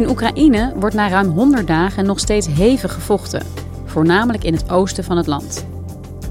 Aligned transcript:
In 0.00 0.08
Oekraïne 0.08 0.72
wordt 0.76 0.94
na 0.94 1.08
ruim 1.08 1.28
100 1.28 1.66
dagen 1.66 2.06
nog 2.06 2.18
steeds 2.18 2.46
hevig 2.46 2.92
gevochten, 2.92 3.46
voornamelijk 3.84 4.44
in 4.44 4.54
het 4.54 4.70
oosten 4.70 5.04
van 5.04 5.16
het 5.16 5.26
land. 5.26 5.66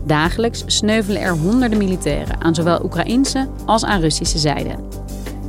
Dagelijks 0.06 0.64
sneuvelen 0.66 1.22
er 1.22 1.38
honderden 1.38 1.78
militairen 1.78 2.42
aan 2.42 2.56
zowel 2.56 2.84
Oekraïnse 2.84 3.48
als 3.66 3.86
aan 3.86 4.02
Russische 4.02 4.38
zijde. 4.38 4.76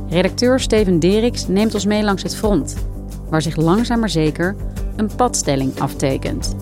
Redacteur 0.09 0.59
Steven 0.59 0.99
Deriks 0.99 1.47
neemt 1.47 1.73
ons 1.73 1.85
mee 1.85 2.03
langs 2.03 2.23
het 2.23 2.35
front, 2.35 2.75
waar 3.29 3.41
zich 3.41 3.55
langzaam 3.55 3.99
maar 3.99 4.09
zeker 4.09 4.55
een 4.95 5.09
padstelling 5.15 5.79
aftekent. 5.79 6.55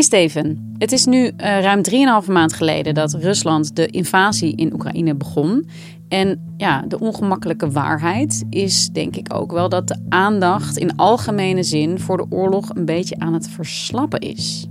Hey 0.00 0.08
Steven, 0.08 0.74
het 0.78 0.92
is 0.92 1.04
nu 1.04 1.24
uh, 1.24 1.32
ruim 1.36 1.82
3,5 2.24 2.30
maand 2.32 2.52
geleden 2.52 2.94
dat 2.94 3.14
Rusland 3.14 3.76
de 3.76 3.86
invasie 3.86 4.56
in 4.56 4.72
Oekraïne 4.72 5.14
begon. 5.14 5.68
En 6.08 6.54
ja, 6.56 6.84
de 6.88 6.98
ongemakkelijke 6.98 7.70
waarheid 7.70 8.44
is 8.50 8.88
denk 8.88 9.16
ik 9.16 9.34
ook 9.34 9.52
wel 9.52 9.68
dat 9.68 9.88
de 9.88 9.96
aandacht 10.08 10.76
in 10.76 10.96
algemene 10.96 11.62
zin 11.62 11.98
voor 11.98 12.16
de 12.16 12.26
oorlog 12.30 12.74
een 12.74 12.84
beetje 12.84 13.18
aan 13.18 13.32
het 13.32 13.48
verslappen 13.48 14.20
is. 14.20 14.66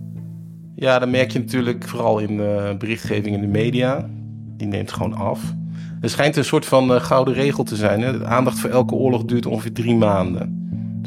Ja, 0.76 1.00
dat 1.00 1.10
merk 1.10 1.32
je 1.32 1.40
natuurlijk 1.40 1.88
vooral 1.88 2.20
in 2.20 2.38
de 2.38 2.76
berichtgeving 2.78 3.36
in 3.36 3.42
de 3.42 3.48
media. 3.48 4.10
Die 4.58 4.68
neemt 4.68 4.92
gewoon 4.92 5.14
af. 5.14 5.54
Er 6.02 6.10
schijnt 6.10 6.36
een 6.36 6.46
soort 6.46 6.66
van 6.66 6.92
uh, 6.92 7.02
gouden 7.02 7.34
regel 7.34 7.64
te 7.64 7.76
zijn. 7.76 8.02
Hè? 8.02 8.18
De 8.18 8.26
aandacht 8.26 8.60
voor 8.60 8.70
elke 8.70 8.94
oorlog 8.94 9.26
duurt 9.26 9.46
ongeveer 9.46 9.74
drie 9.74 9.96
maanden. 9.96 10.59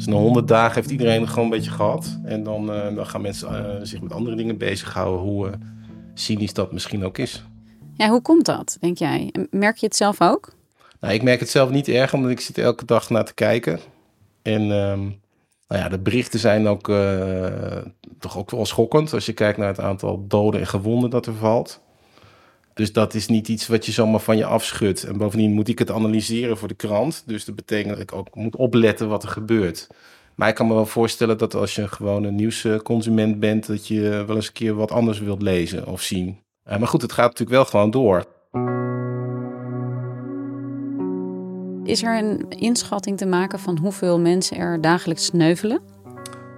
Dus 0.03 0.13
na 0.13 0.19
100 0.19 0.47
dagen 0.47 0.75
heeft 0.75 0.91
iedereen 0.91 1.21
het 1.21 1.29
gewoon 1.29 1.43
een 1.43 1.49
beetje 1.49 1.71
gehad. 1.71 2.19
En 2.23 2.43
dan, 2.43 2.75
uh, 2.75 2.95
dan 2.95 3.05
gaan 3.05 3.21
mensen 3.21 3.51
uh, 3.51 3.79
zich 3.81 4.01
met 4.01 4.13
andere 4.13 4.35
dingen 4.35 4.57
bezighouden, 4.57 5.21
hoe 5.21 5.47
uh, 5.47 5.53
cynisch 6.13 6.53
dat 6.53 6.71
misschien 6.71 7.05
ook 7.05 7.17
is. 7.17 7.43
Ja, 7.93 8.09
hoe 8.09 8.21
komt 8.21 8.45
dat, 8.45 8.77
denk 8.79 8.97
jij? 8.97 9.33
Merk 9.49 9.77
je 9.77 9.85
het 9.85 9.95
zelf 9.95 10.21
ook? 10.21 10.53
Nou, 10.99 11.13
ik 11.13 11.23
merk 11.23 11.39
het 11.39 11.49
zelf 11.49 11.69
niet 11.69 11.87
erg, 11.87 12.13
omdat 12.13 12.31
ik 12.31 12.39
zit 12.39 12.57
elke 12.57 12.85
dag 12.85 13.09
naar 13.09 13.25
te 13.25 13.33
kijken. 13.33 13.79
En 14.41 14.61
um, 14.61 15.19
nou 15.67 15.81
ja, 15.81 15.89
de 15.89 15.99
berichten 15.99 16.39
zijn 16.39 16.67
ook 16.67 16.91
toch 18.19 18.37
ook 18.37 18.51
wel 18.51 18.65
schokkend 18.65 19.13
als 19.13 19.25
je 19.25 19.33
kijkt 19.33 19.57
naar 19.57 19.67
het 19.67 19.79
aantal 19.79 20.27
doden 20.27 20.59
en 20.59 20.67
gewonden 20.67 21.09
dat 21.09 21.25
er 21.25 21.35
valt. 21.35 21.81
Dus 22.73 22.93
dat 22.93 23.13
is 23.13 23.27
niet 23.27 23.47
iets 23.47 23.67
wat 23.67 23.85
je 23.85 23.91
zomaar 23.91 24.19
van 24.19 24.37
je 24.37 24.45
afschudt. 24.45 25.03
En 25.03 25.17
bovendien 25.17 25.53
moet 25.53 25.67
ik 25.67 25.79
het 25.79 25.91
analyseren 25.91 26.57
voor 26.57 26.67
de 26.67 26.73
krant. 26.73 27.23
Dus 27.25 27.45
dat 27.45 27.55
betekent 27.55 27.89
dat 27.89 27.99
ik 27.99 28.13
ook 28.13 28.35
moet 28.35 28.55
opletten 28.55 29.09
wat 29.09 29.23
er 29.23 29.29
gebeurt. 29.29 29.87
Maar 30.35 30.49
ik 30.49 30.55
kan 30.55 30.67
me 30.67 30.73
wel 30.73 30.85
voorstellen 30.85 31.37
dat 31.37 31.55
als 31.55 31.75
je 31.75 31.87
gewoon 31.87 32.23
een 32.23 32.35
nieuwsconsument 32.35 33.39
bent, 33.39 33.67
dat 33.67 33.87
je 33.87 34.23
wel 34.27 34.35
eens 34.35 34.47
een 34.47 34.53
keer 34.53 34.73
wat 34.73 34.91
anders 34.91 35.19
wilt 35.19 35.41
lezen 35.41 35.87
of 35.87 36.01
zien. 36.01 36.39
Maar 36.63 36.87
goed, 36.87 37.01
het 37.01 37.11
gaat 37.11 37.25
natuurlijk 37.25 37.57
wel 37.57 37.65
gewoon 37.65 37.91
door. 37.91 38.25
Is 41.83 42.03
er 42.03 42.17
een 42.17 42.45
inschatting 42.49 43.17
te 43.17 43.25
maken 43.25 43.59
van 43.59 43.77
hoeveel 43.77 44.19
mensen 44.19 44.57
er 44.57 44.81
dagelijks 44.81 45.25
sneuvelen? 45.25 45.81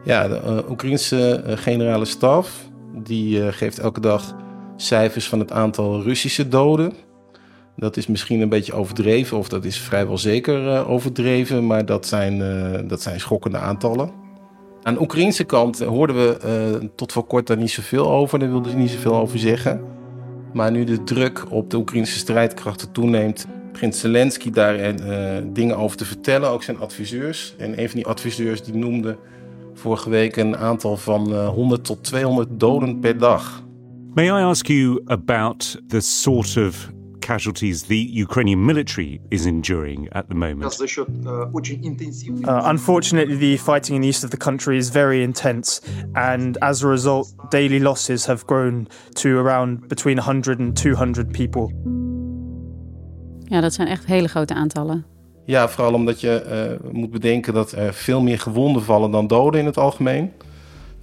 Ja, 0.03 0.27
de 0.27 0.41
uh, 0.45 0.69
Oekraïnse 0.69 1.43
uh, 1.47 1.57
generale 1.57 2.05
staf 2.05 2.69
die 3.03 3.51
geeft 3.51 3.79
elke 3.79 3.99
dag 3.99 4.35
cijfers 4.75 5.27
van 5.27 5.39
het 5.39 5.51
aantal 5.51 6.01
Russische 6.01 6.47
doden. 6.47 6.93
Dat 7.75 7.97
is 7.97 8.07
misschien 8.07 8.41
een 8.41 8.49
beetje 8.49 8.73
overdreven, 8.73 9.37
of 9.37 9.49
dat 9.49 9.65
is 9.65 9.77
vrijwel 9.77 10.17
zeker 10.17 10.65
uh, 10.65 10.89
overdreven, 10.89 11.67
maar 11.67 11.85
dat 11.85 12.07
zijn, 12.07 12.39
uh, 12.39 12.89
dat 12.89 13.01
zijn 13.01 13.19
schokkende 13.19 13.57
aantallen. 13.57 14.11
Aan 14.83 14.93
de 14.93 15.01
Oekraïnse 15.01 15.43
kant 15.43 15.79
hoorden 15.79 16.15
we 16.15 16.37
uh, 16.81 16.87
tot 16.95 17.11
voor 17.11 17.25
kort 17.25 17.47
daar 17.47 17.57
niet 17.57 17.71
zoveel 17.71 18.11
over, 18.11 18.39
daar 18.39 18.49
wilden 18.49 18.71
ze 18.71 18.77
niet 18.77 18.89
zoveel 18.89 19.15
over 19.15 19.39
zeggen. 19.39 19.81
Maar 20.53 20.71
nu 20.71 20.83
de 20.83 21.03
druk 21.03 21.45
op 21.49 21.69
de 21.69 21.77
Oekraïnse 21.77 22.17
strijdkrachten 22.17 22.91
toeneemt, 22.91 23.47
begint 23.71 23.95
Zelensky 23.95 24.49
daar 24.49 24.95
dingen 25.53 25.77
over 25.77 25.97
te 25.97 26.05
vertellen, 26.05 26.49
ook 26.49 26.63
zijn 26.63 26.79
adviseurs. 26.79 27.55
En 27.57 27.79
een 27.81 27.89
van 27.89 27.95
die 27.95 28.07
adviseurs 28.07 28.63
die 28.63 28.75
noemde 28.75 29.17
vorige 29.73 30.09
week 30.09 30.35
een 30.35 30.57
aantal 30.57 30.97
van 30.97 31.35
100 31.45 31.85
tot 31.85 32.03
200 32.03 32.49
doden 32.51 32.99
per 32.99 33.17
dag. 33.17 33.64
May 34.15 34.29
I 34.29 34.41
ask 34.41 34.69
you 34.69 35.01
about 35.07 35.75
the 35.89 35.99
sort 35.99 36.55
of 36.55 36.89
casualties 37.19 37.83
the 37.83 37.97
Ukrainian 37.97 38.65
military 38.65 39.19
is 39.29 39.45
enduring 39.45 40.07
at 40.13 40.29
the 40.29 40.35
moment? 40.35 40.73
Uh, 42.47 42.61
unfortunately, 42.63 43.35
the 43.35 43.57
fighting 43.57 43.95
in 43.95 44.01
the 44.01 44.07
east 44.07 44.23
of 44.23 44.29
the 44.29 44.37
country 44.37 44.77
is 44.77 44.89
very 44.89 45.21
intense, 45.21 45.81
and 46.13 46.57
as 46.61 46.81
a 46.83 46.87
result, 46.87 47.27
daily 47.49 47.79
losses 47.79 48.25
have 48.25 48.45
grown 48.45 48.87
to 49.15 49.37
around 49.37 49.89
between 49.89 50.17
100 50.17 50.59
and 50.59 50.77
200 50.77 51.33
people. 51.33 51.73
Ja, 53.43 53.61
dat 53.61 53.73
zijn 53.73 53.87
echt 53.87 54.05
hele 54.05 54.27
grote 54.27 54.53
aantallen. 54.53 55.05
Ja, 55.45 55.69
vooral 55.69 55.93
omdat 55.93 56.21
je 56.21 56.77
uh, 56.83 56.91
moet 56.93 57.11
bedenken 57.11 57.53
dat 57.53 57.71
er 57.71 57.93
veel 57.93 58.21
meer 58.21 58.39
gewonden 58.39 58.83
vallen 58.83 59.11
dan 59.11 59.27
doden 59.27 59.59
in 59.59 59.65
het 59.65 59.77
algemeen. 59.77 60.31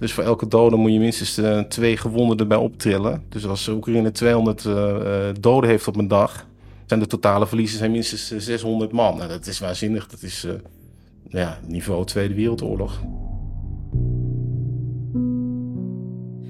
Dus 0.03 0.13
voor 0.13 0.23
elke 0.23 0.47
dode 0.47 0.75
moet 0.75 0.91
je 0.91 0.99
minstens 0.99 1.39
uh, 1.39 1.59
twee 1.59 1.97
gewonden 1.97 2.37
erbij 2.37 2.57
optrillen. 2.57 3.23
Dus 3.29 3.45
als 3.45 3.67
Oekraïne 3.67 4.11
200 4.11 4.63
uh, 4.63 4.95
doden 5.39 5.69
heeft 5.69 5.87
op 5.87 5.95
een 5.95 6.07
dag, 6.07 6.45
zijn 6.85 6.99
de 6.99 7.07
totale 7.07 7.47
verliezen 7.47 7.77
zijn 7.77 7.91
minstens 7.91 8.45
600 8.45 8.91
man. 8.91 9.17
Nou, 9.17 9.29
dat 9.29 9.47
is 9.47 9.59
waanzinnig. 9.59 10.07
Dat 10.07 10.21
is 10.21 10.47
ja, 11.29 11.59
niveau 11.67 12.05
Tweede 12.05 12.33
Wereldoorlog. 12.33 13.01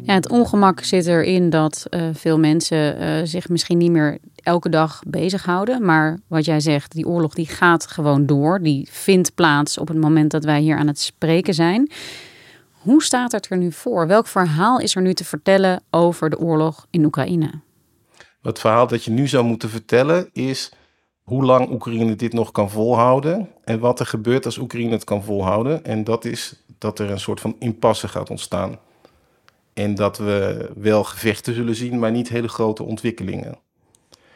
Ja, 0.01 0.13
het 0.13 0.29
ongemak 0.29 0.83
zit 0.83 1.07
erin 1.07 1.49
dat 1.49 1.87
veel 2.13 2.39
mensen 2.39 3.27
zich 3.27 3.49
misschien 3.49 3.77
niet 3.77 3.91
meer 3.91 4.17
elke 4.35 4.69
dag 4.69 5.01
bezighouden. 5.07 5.85
Maar 5.85 6.19
wat 6.27 6.45
jij 6.45 6.59
zegt, 6.59 6.91
die 6.91 7.07
oorlog 7.07 7.33
die 7.33 7.47
gaat 7.47 7.87
gewoon 7.87 8.25
door. 8.25 8.59
Die 8.61 8.87
vindt 8.91 9.35
plaats 9.35 9.77
op 9.77 9.87
het 9.87 9.97
moment 9.97 10.31
dat 10.31 10.43
wij 10.43 10.59
hier 10.59 10.77
aan 10.77 10.87
het 10.87 10.99
spreken 10.99 11.53
zijn. 11.53 11.91
Hoe 12.83 13.03
staat 13.03 13.31
het 13.31 13.49
er 13.49 13.57
nu 13.57 13.71
voor? 13.71 14.07
Welk 14.07 14.27
verhaal 14.27 14.79
is 14.79 14.95
er 14.95 15.01
nu 15.01 15.13
te 15.13 15.25
vertellen 15.25 15.83
over 15.89 16.29
de 16.29 16.39
oorlog 16.39 16.87
in 16.89 17.05
Oekraïne? 17.05 17.51
Het 18.41 18.59
verhaal 18.59 18.87
dat 18.87 19.03
je 19.03 19.11
nu 19.11 19.27
zou 19.27 19.43
moeten 19.43 19.69
vertellen 19.69 20.29
is 20.33 20.71
hoe 21.21 21.43
lang 21.43 21.71
Oekraïne 21.71 22.15
dit 22.15 22.33
nog 22.33 22.51
kan 22.51 22.69
volhouden 22.69 23.49
en 23.63 23.79
wat 23.79 23.99
er 23.99 24.05
gebeurt 24.05 24.45
als 24.45 24.57
Oekraïne 24.57 24.91
het 24.91 25.03
kan 25.03 25.23
volhouden. 25.23 25.85
En 25.85 26.03
dat 26.03 26.25
is 26.25 26.63
dat 26.77 26.99
er 26.99 27.11
een 27.11 27.19
soort 27.19 27.39
van 27.39 27.55
impasse 27.59 28.07
gaat 28.07 28.29
ontstaan. 28.29 28.79
En 29.73 29.95
dat 29.95 30.17
we 30.17 30.69
wel 30.75 31.03
gevechten 31.03 31.53
zullen 31.53 31.75
zien, 31.75 31.99
maar 31.99 32.11
niet 32.11 32.29
hele 32.29 32.47
grote 32.47 32.83
ontwikkelingen. 32.83 33.57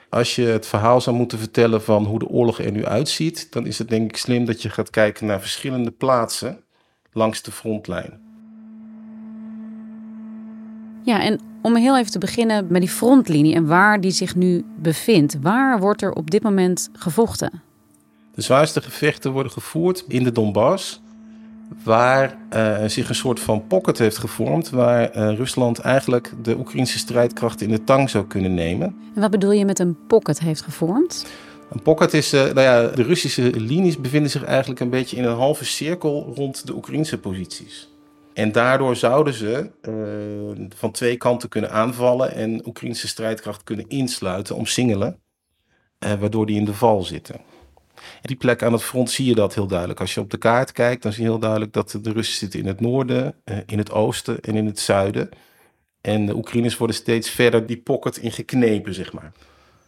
Als 0.10 0.36
je 0.36 0.46
het 0.46 0.68
verhaal 0.68 1.02
zou 1.02 1.16
moeten 1.16 1.40
vertellen 1.40 1.82
van 1.84 2.06
hoe 2.06 2.20
de 2.20 2.28
oorlog 2.28 2.60
er 2.60 2.72
nu 2.72 2.86
uitziet, 2.86 3.52
dan 3.52 3.66
is 3.66 3.78
het 3.78 3.90
denk 3.90 4.10
ik 4.10 4.18
slim 4.18 4.46
dat 4.46 4.62
je 4.62 4.70
gaat 4.70 4.90
kijken 4.90 5.26
naar 5.26 5.40
verschillende 5.40 5.92
plaatsen 5.92 6.64
langs 7.12 7.42
de 7.42 7.52
frontlijn. 7.52 8.27
Ja, 11.08 11.22
en 11.22 11.40
om 11.62 11.76
heel 11.76 11.98
even 11.98 12.12
te 12.12 12.20
beginnen 12.20 12.66
met 12.70 12.82
die 12.82 12.90
frontlinie 12.90 13.56
en 13.56 13.68
waar 13.68 14.02
die 14.02 14.12
zich 14.12 14.36
nu 14.36 14.66
bevindt. 14.78 15.38
Waar 15.42 15.80
wordt 15.80 16.02
er 16.02 16.12
op 16.12 16.32
dit 16.32 16.44
moment 16.44 16.90
gevochten? 16.94 17.62
De 18.36 18.42
zwaarste 18.42 18.82
gevechten 18.82 19.32
worden 19.32 19.52
gevoerd 19.52 20.04
in 20.08 20.24
de 20.24 20.32
Donbass. 20.32 21.02
waar 21.84 22.38
uh, 22.56 22.78
zich 22.86 23.10
een 23.10 23.16
soort 23.16 23.40
van 23.40 23.68
pocket 23.68 23.98
heeft 23.98 24.18
gevormd, 24.18 24.70
waar 24.70 25.18
uh, 25.18 25.36
Rusland 25.36 25.80
eigenlijk 25.80 26.34
de 26.42 26.58
Oekraïnse 26.58 26.98
strijdkrachten 26.98 27.66
in 27.68 27.72
de 27.72 27.84
tang 27.84 28.10
zou 28.10 28.26
kunnen 28.26 28.54
nemen. 28.54 28.96
En 29.16 29.22
wat 29.22 29.32
bedoel 29.32 29.52
je 29.52 29.66
met 29.66 29.80
een 29.80 29.98
pocket 30.08 30.40
heeft 30.40 30.62
gevormd? 30.62 31.26
Een 31.70 31.82
pocket 31.82 32.14
is, 32.14 32.34
uh, 32.34 32.42
nou 32.42 32.62
ja, 32.62 32.88
de 32.88 33.04
Russische 33.04 33.60
linies 33.60 33.98
bevinden 33.98 34.32
zich 34.32 34.44
eigenlijk 34.44 34.80
een 34.80 34.90
beetje 34.90 35.18
in 35.18 35.24
een 35.24 35.36
halve 35.36 35.66
cirkel 35.66 36.34
rond 36.36 36.68
de 36.68 36.76
Oekraïnse 36.76 37.18
posities. 37.18 37.88
En 38.38 38.52
daardoor 38.52 38.96
zouden 38.96 39.34
ze 39.34 39.70
van 40.76 40.92
twee 40.92 41.18
kanten 41.18 41.50
kunnen 41.50 41.72
aanvallen 41.72 42.34
en 42.34 42.68
Oekraïnse 42.68 43.08
strijdkracht 43.08 43.64
kunnen 43.64 43.88
insluiten, 43.88 44.56
omsingelen, 44.56 45.20
waardoor 46.00 46.46
die 46.46 46.58
in 46.58 46.66
de 46.66 46.74
val 46.74 47.04
zitten 47.04 47.36
die 48.22 48.36
plek 48.36 48.64
aan 48.64 48.74
het 48.74 48.84
front 48.84 49.12
zie 49.12 49.26
je 49.26 49.36
dat 49.36 49.56
heel 49.56 49.68
duidelijk. 49.68 50.00
Als 50.00 50.14
je 50.14 50.20
op 50.20 50.30
de 50.30 50.38
kaart 50.38 50.72
kijkt, 50.72 51.04
dan 51.04 51.12
zie 51.12 51.24
je 51.24 51.30
heel 51.30 51.40
duidelijk 51.40 51.74
dat 51.74 52.00
de 52.02 52.12
Russen 52.12 52.38
zitten 52.38 52.60
in 52.60 52.68
het 52.68 52.80
noorden, 52.80 53.36
eh, 53.44 53.58
in 53.66 53.78
het 53.78 53.92
oosten 53.92 54.40
en 54.42 54.56
in 54.56 54.66
het 54.66 54.80
zuiden. 54.80 55.30
En 56.02 56.26
de 56.26 56.36
Oekraïners 56.36 56.78
worden 56.78 56.96
steeds 56.96 57.30
verder 57.30 57.66
die 57.66 57.78
pocket 57.78 58.18
ingeknepen, 58.18 58.94
zeg 58.94 59.14
maar. 59.14 59.32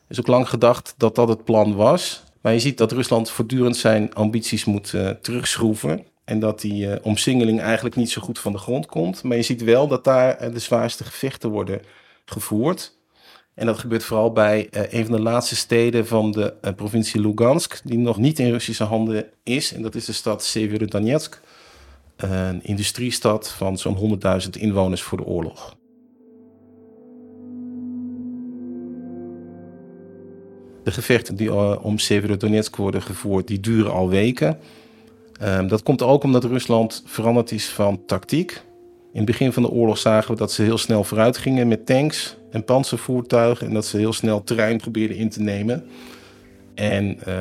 Is 0.07 0.19
ook 0.19 0.27
lang 0.27 0.49
gedacht 0.49 0.93
dat 0.97 1.15
dat 1.15 1.27
het 1.27 1.43
plan 1.43 1.75
was. 1.75 2.23
Maar 2.41 2.53
je 2.53 2.59
ziet 2.59 2.77
dat 2.77 2.91
Rusland 2.91 3.29
voortdurend 3.29 3.77
zijn 3.77 4.13
ambities 4.13 4.65
moet 4.65 4.93
uh, 4.93 5.09
terugschroeven. 5.09 6.05
En 6.29 6.39
dat 6.39 6.61
die 6.61 6.85
uh, 6.85 6.95
omsingeling 7.01 7.61
eigenlijk 7.61 7.95
niet 7.95 8.09
zo 8.09 8.21
goed 8.21 8.39
van 8.39 8.51
de 8.51 8.57
grond 8.57 8.85
komt. 8.85 9.23
Maar 9.23 9.37
je 9.37 9.43
ziet 9.43 9.63
wel 9.63 9.87
dat 9.87 10.03
daar 10.03 10.51
de 10.51 10.59
zwaarste 10.59 11.03
gevechten 11.03 11.49
worden 11.49 11.81
gevoerd. 12.25 12.97
En 13.53 13.65
dat 13.65 13.79
gebeurt 13.79 14.03
vooral 14.03 14.31
bij 14.31 14.67
uh, 14.71 14.93
een 14.93 15.05
van 15.05 15.15
de 15.15 15.21
laatste 15.21 15.55
steden 15.55 16.07
van 16.07 16.31
de 16.31 16.53
provincie 16.75 17.21
Lugansk, 17.21 17.81
die 17.83 17.97
nog 17.97 18.17
niet 18.17 18.39
in 18.39 18.51
Russische 18.51 18.83
handen 18.83 19.25
is. 19.43 19.73
En 19.73 19.81
dat 19.81 19.95
is 19.95 20.05
de 20.05 20.13
stad 20.13 20.43
Severodonetsk, 20.43 21.41
een 22.15 22.63
industriestad 22.63 23.49
van 23.49 23.77
zo'n 23.77 24.19
100.000 24.43 24.49
inwoners 24.49 25.01
voor 25.01 25.17
de 25.17 25.25
oorlog. 25.25 25.75
De 30.83 30.91
gevechten 30.91 31.35
die 31.35 31.53
om 31.81 31.97
Severodonetsk 31.97 32.75
worden 32.75 33.01
gevoerd, 33.01 33.47
die 33.47 33.59
duren 33.59 33.91
al 33.91 34.09
weken. 34.09 34.59
Um, 35.43 35.67
dat 35.67 35.83
komt 35.83 36.01
ook 36.01 36.23
omdat 36.23 36.43
Rusland 36.43 37.03
veranderd 37.05 37.51
is 37.51 37.69
van 37.69 38.05
tactiek. 38.05 38.51
In 39.11 39.17
het 39.17 39.25
begin 39.25 39.53
van 39.53 39.63
de 39.63 39.69
oorlog 39.69 39.97
zagen 39.97 40.31
we 40.31 40.37
dat 40.37 40.51
ze 40.51 40.61
heel 40.61 40.77
snel 40.77 41.03
vooruit 41.03 41.37
gingen 41.37 41.67
met 41.67 41.85
tanks 41.85 42.37
en 42.51 42.63
panzervoertuigen. 42.63 43.67
En 43.67 43.73
dat 43.73 43.85
ze 43.85 43.97
heel 43.97 44.13
snel 44.13 44.43
terrein 44.43 44.77
probeerden 44.77 45.17
in 45.17 45.29
te 45.29 45.41
nemen. 45.41 45.85
En 46.75 47.17
uh, 47.27 47.39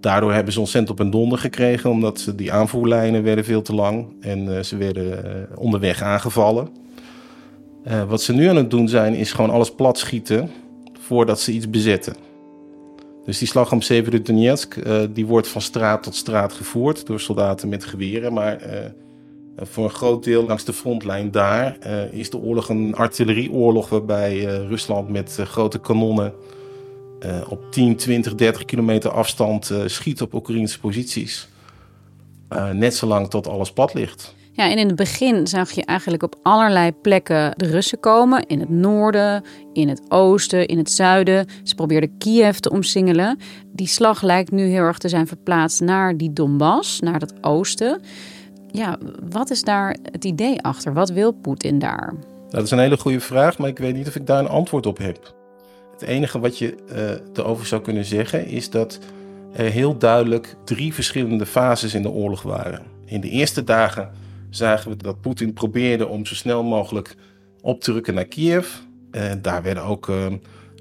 daardoor 0.00 0.32
hebben 0.32 0.52
ze 0.52 0.60
ontzettend 0.60 0.98
op 0.98 1.04
een 1.04 1.10
donder 1.10 1.38
gekregen, 1.38 1.90
omdat 1.90 2.20
ze, 2.20 2.34
die 2.34 2.52
aanvoerlijnen 2.52 3.22
werden 3.22 3.44
veel 3.44 3.62
te 3.62 3.74
lang 3.74 4.06
en 4.20 4.44
uh, 4.44 4.60
ze 4.60 4.76
werden 4.76 5.06
uh, 5.06 5.58
onderweg 5.58 6.02
aangevallen. 6.02 6.68
wat 8.08 8.22
ze 8.22 8.32
nu 8.32 8.48
aan 8.48 8.56
het 8.56 8.70
doen 8.70 8.88
zijn, 8.88 9.14
is 9.14 9.32
gewoon 9.32 9.50
alles 9.50 9.74
plat 9.74 9.98
schieten 9.98 10.50
voordat 11.00 11.40
ze 11.40 11.52
iets 11.52 11.70
bezetten. 11.70 12.27
Dus 13.28 13.38
die 13.38 13.48
slag 13.48 13.72
om 13.72 13.80
Severodonetsk, 13.80 14.76
die 15.12 15.26
wordt 15.26 15.48
van 15.48 15.60
straat 15.60 16.02
tot 16.02 16.14
straat 16.14 16.52
gevoerd 16.52 17.06
door 17.06 17.20
soldaten 17.20 17.68
met 17.68 17.84
geweren, 17.84 18.32
maar 18.32 18.56
eh, 18.56 18.90
voor 19.56 19.84
een 19.84 19.90
groot 19.90 20.24
deel 20.24 20.46
langs 20.46 20.64
de 20.64 20.72
frontlijn 20.72 21.30
daar 21.30 21.76
uh, 21.86 22.12
is 22.12 22.30
de 22.30 22.38
oorlog 22.38 22.68
een 22.68 22.94
artillerieoorlog 22.94 23.88
waarbij 23.88 24.44
Rusland 24.44 25.08
met 25.08 25.38
grote 25.44 25.78
kanonnen 25.78 26.32
op 27.48 27.72
10, 27.72 27.96
20, 27.96 28.34
30 28.34 28.64
kilometer 28.64 29.10
afstand 29.10 29.72
schiet 29.86 30.22
op 30.22 30.34
Oekraïnse 30.34 30.80
posities. 30.80 31.48
net 32.72 32.94
zolang 32.94 33.30
tot 33.30 33.48
alles 33.48 33.72
pad 33.72 33.94
ligt. 33.94 34.34
Ja, 34.58 34.70
en 34.70 34.78
in 34.78 34.86
het 34.86 34.96
begin 34.96 35.46
zag 35.46 35.70
je 35.70 35.84
eigenlijk 35.84 36.22
op 36.22 36.36
allerlei 36.42 36.92
plekken 36.92 37.52
de 37.56 37.66
Russen 37.66 38.00
komen. 38.00 38.46
In 38.46 38.60
het 38.60 38.68
noorden, 38.68 39.42
in 39.72 39.88
het 39.88 40.02
oosten, 40.08 40.66
in 40.66 40.78
het 40.78 40.90
zuiden. 40.90 41.46
Ze 41.62 41.74
probeerden 41.74 42.18
Kiev 42.18 42.56
te 42.56 42.70
omsingelen. 42.70 43.38
Die 43.72 43.86
slag 43.86 44.22
lijkt 44.22 44.50
nu 44.50 44.62
heel 44.62 44.82
erg 44.82 44.98
te 44.98 45.08
zijn 45.08 45.26
verplaatst 45.26 45.80
naar 45.80 46.16
die 46.16 46.32
Donbass, 46.32 47.00
naar 47.00 47.20
het 47.20 47.32
oosten 47.40 48.00
ja, 48.72 48.98
wat 49.30 49.50
is 49.50 49.62
daar 49.62 49.96
het 50.02 50.24
idee 50.24 50.62
achter? 50.62 50.92
Wat 50.92 51.10
wil 51.10 51.32
Poetin 51.32 51.78
daar? 51.78 52.14
Dat 52.50 52.64
is 52.64 52.70
een 52.70 52.78
hele 52.78 52.96
goede 52.96 53.20
vraag, 53.20 53.58
maar 53.58 53.68
ik 53.68 53.78
weet 53.78 53.94
niet 53.94 54.08
of 54.08 54.14
ik 54.14 54.26
daar 54.26 54.38
een 54.38 54.48
antwoord 54.48 54.86
op 54.86 54.98
heb. 54.98 55.34
Het 55.92 56.02
enige 56.08 56.38
wat 56.38 56.58
je 56.58 56.74
uh, 56.92 57.44
erover 57.44 57.66
zou 57.66 57.82
kunnen 57.82 58.04
zeggen 58.04 58.46
is 58.46 58.70
dat 58.70 58.98
er 59.52 59.70
heel 59.70 59.98
duidelijk 59.98 60.56
drie 60.64 60.94
verschillende 60.94 61.46
fases 61.46 61.94
in 61.94 62.02
de 62.02 62.10
oorlog 62.10 62.42
waren. 62.42 62.82
In 63.04 63.20
de 63.20 63.28
eerste 63.28 63.64
dagen 63.64 64.10
zagen 64.50 64.90
we 64.90 64.96
dat 64.96 65.20
Poetin 65.20 65.52
probeerde 65.52 66.06
om 66.06 66.26
zo 66.26 66.34
snel 66.34 66.62
mogelijk 66.62 67.16
op 67.60 67.80
te 67.80 67.92
rukken 67.92 68.14
naar 68.14 68.24
Kiev. 68.24 68.68
Uh, 69.12 69.22
daar 69.42 69.62
werden 69.62 69.82
ook 69.82 70.08
uh, 70.08 70.26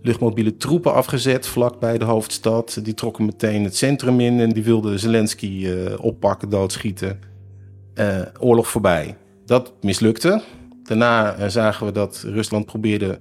luchtmobiele 0.02 0.58
troepen 0.58 0.94
afgezet 0.94 1.48
vlakbij 1.48 1.98
de 1.98 2.06
hoofdstad. 2.06 2.80
Die 2.84 2.94
trokken 2.94 3.26
meteen 3.26 3.64
het 3.64 3.76
centrum 3.76 4.20
in 4.20 4.40
en 4.40 4.50
die 4.50 4.64
wilden 4.64 5.00
Zelensky 5.00 5.70
oppakken, 5.98 6.50
doodschieten 6.50 7.20
uh, 7.96 8.22
oorlog 8.40 8.68
voorbij. 8.68 9.18
Dat 9.46 9.74
mislukte. 9.82 10.42
Daarna 10.84 11.50
zagen 11.50 11.86
we 11.86 11.92
dat 11.92 12.24
Rusland 12.28 12.66
probeerde 12.66 13.20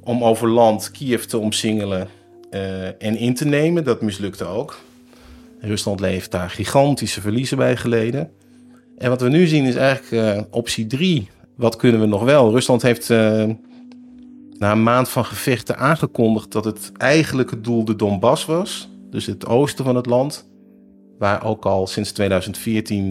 om 0.00 0.24
over 0.24 0.48
land 0.48 0.90
Kiev 0.90 1.24
te 1.24 1.38
omsingelen 1.38 2.08
en 2.98 3.16
in 3.16 3.34
te 3.34 3.44
nemen. 3.44 3.84
Dat 3.84 4.02
mislukte 4.02 4.44
ook. 4.44 4.78
Rusland 5.60 6.00
heeft 6.00 6.30
daar 6.30 6.50
gigantische 6.50 7.20
verliezen 7.20 7.56
bij 7.56 7.76
geleden. 7.76 8.30
En 8.98 9.10
wat 9.10 9.20
we 9.20 9.28
nu 9.28 9.46
zien 9.46 9.64
is 9.64 9.74
eigenlijk 9.74 10.46
optie 10.50 10.86
3. 10.86 11.28
Wat 11.56 11.76
kunnen 11.76 12.00
we 12.00 12.06
nog 12.06 12.22
wel? 12.22 12.50
Rusland 12.50 12.82
heeft 12.82 13.08
na 14.58 14.72
een 14.72 14.82
maand 14.82 15.08
van 15.08 15.24
gevechten 15.24 15.78
aangekondigd 15.78 16.52
dat 16.52 16.64
het 16.64 16.92
eigenlijke 16.96 17.60
doel 17.60 17.84
de 17.84 17.96
Donbass 17.96 18.44
was. 18.44 18.90
Dus 19.10 19.26
het 19.26 19.46
oosten 19.46 19.84
van 19.84 19.96
het 19.96 20.06
land. 20.06 20.48
Waar 21.18 21.44
ook 21.44 21.64
al 21.64 21.86
sinds 21.86 22.12
2014 22.12 23.10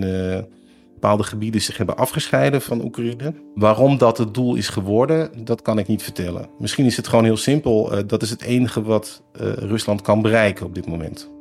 bepaalde 0.93 1.23
gebieden 1.23 1.61
zich 1.61 1.77
hebben 1.77 1.97
afgescheiden 1.97 2.61
van 2.61 2.83
Oekraïne. 2.83 3.33
Waarom 3.55 3.97
dat 3.97 4.17
het 4.17 4.33
doel 4.33 4.55
is 4.55 4.69
geworden, 4.69 5.29
dat 5.43 5.61
kan 5.61 5.79
ik 5.79 5.87
niet 5.87 6.03
vertellen. 6.03 6.49
Misschien 6.59 6.85
is 6.85 6.97
het 6.97 7.07
gewoon 7.07 7.23
heel 7.23 7.37
simpel. 7.37 8.05
Dat 8.07 8.21
is 8.21 8.29
het 8.29 8.41
enige 8.41 8.81
wat 8.81 9.23
Rusland 9.57 10.01
kan 10.01 10.21
bereiken 10.21 10.65
op 10.65 10.75
dit 10.75 10.87
moment. 10.87 11.31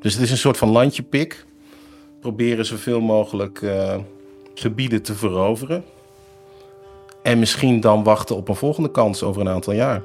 Dus 0.00 0.12
het 0.12 0.22
is 0.22 0.30
een 0.30 0.36
soort 0.36 0.56
van 0.56 0.68
landjepik. 0.68 1.46
Proberen 2.24 2.66
zoveel 2.66 3.00
mogelijk 3.00 3.60
uh, 3.60 3.96
gebieden 4.54 5.02
te 5.02 5.14
veroveren. 5.14 5.84
En 7.22 7.38
misschien 7.38 7.80
dan 7.80 8.02
wachten 8.02 8.36
op 8.36 8.48
een 8.48 8.56
volgende 8.56 8.90
kans 8.90 9.22
over 9.22 9.40
een 9.40 9.48
aantal 9.48 9.72
jaar. 9.72 10.02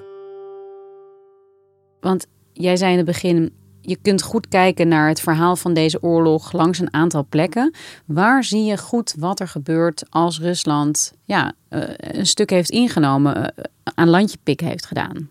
Want 1.99 2.27
jij 2.53 2.77
zei 2.77 2.91
in 2.91 2.97
het 2.97 3.05
begin, 3.05 3.53
je 3.81 3.97
kunt 4.01 4.21
goed 4.21 4.47
kijken 4.47 4.87
naar 4.87 5.07
het 5.07 5.21
verhaal 5.21 5.55
van 5.55 5.73
deze 5.73 6.03
oorlog 6.03 6.51
langs 6.51 6.79
een 6.79 6.93
aantal 6.93 7.25
plekken. 7.29 7.73
Waar 8.05 8.43
zie 8.43 8.63
je 8.63 8.77
goed 8.77 9.15
wat 9.17 9.39
er 9.39 9.47
gebeurt 9.47 10.03
als 10.09 10.39
Rusland 10.39 11.13
ja, 11.23 11.53
eh, 11.69 11.81
een 11.97 12.27
stuk 12.27 12.49
heeft 12.49 12.69
ingenomen, 12.69 13.37
uh, 13.37 13.45
aan 13.83 14.09
landjepik 14.09 14.59
heeft 14.59 14.85
gedaan? 14.85 15.29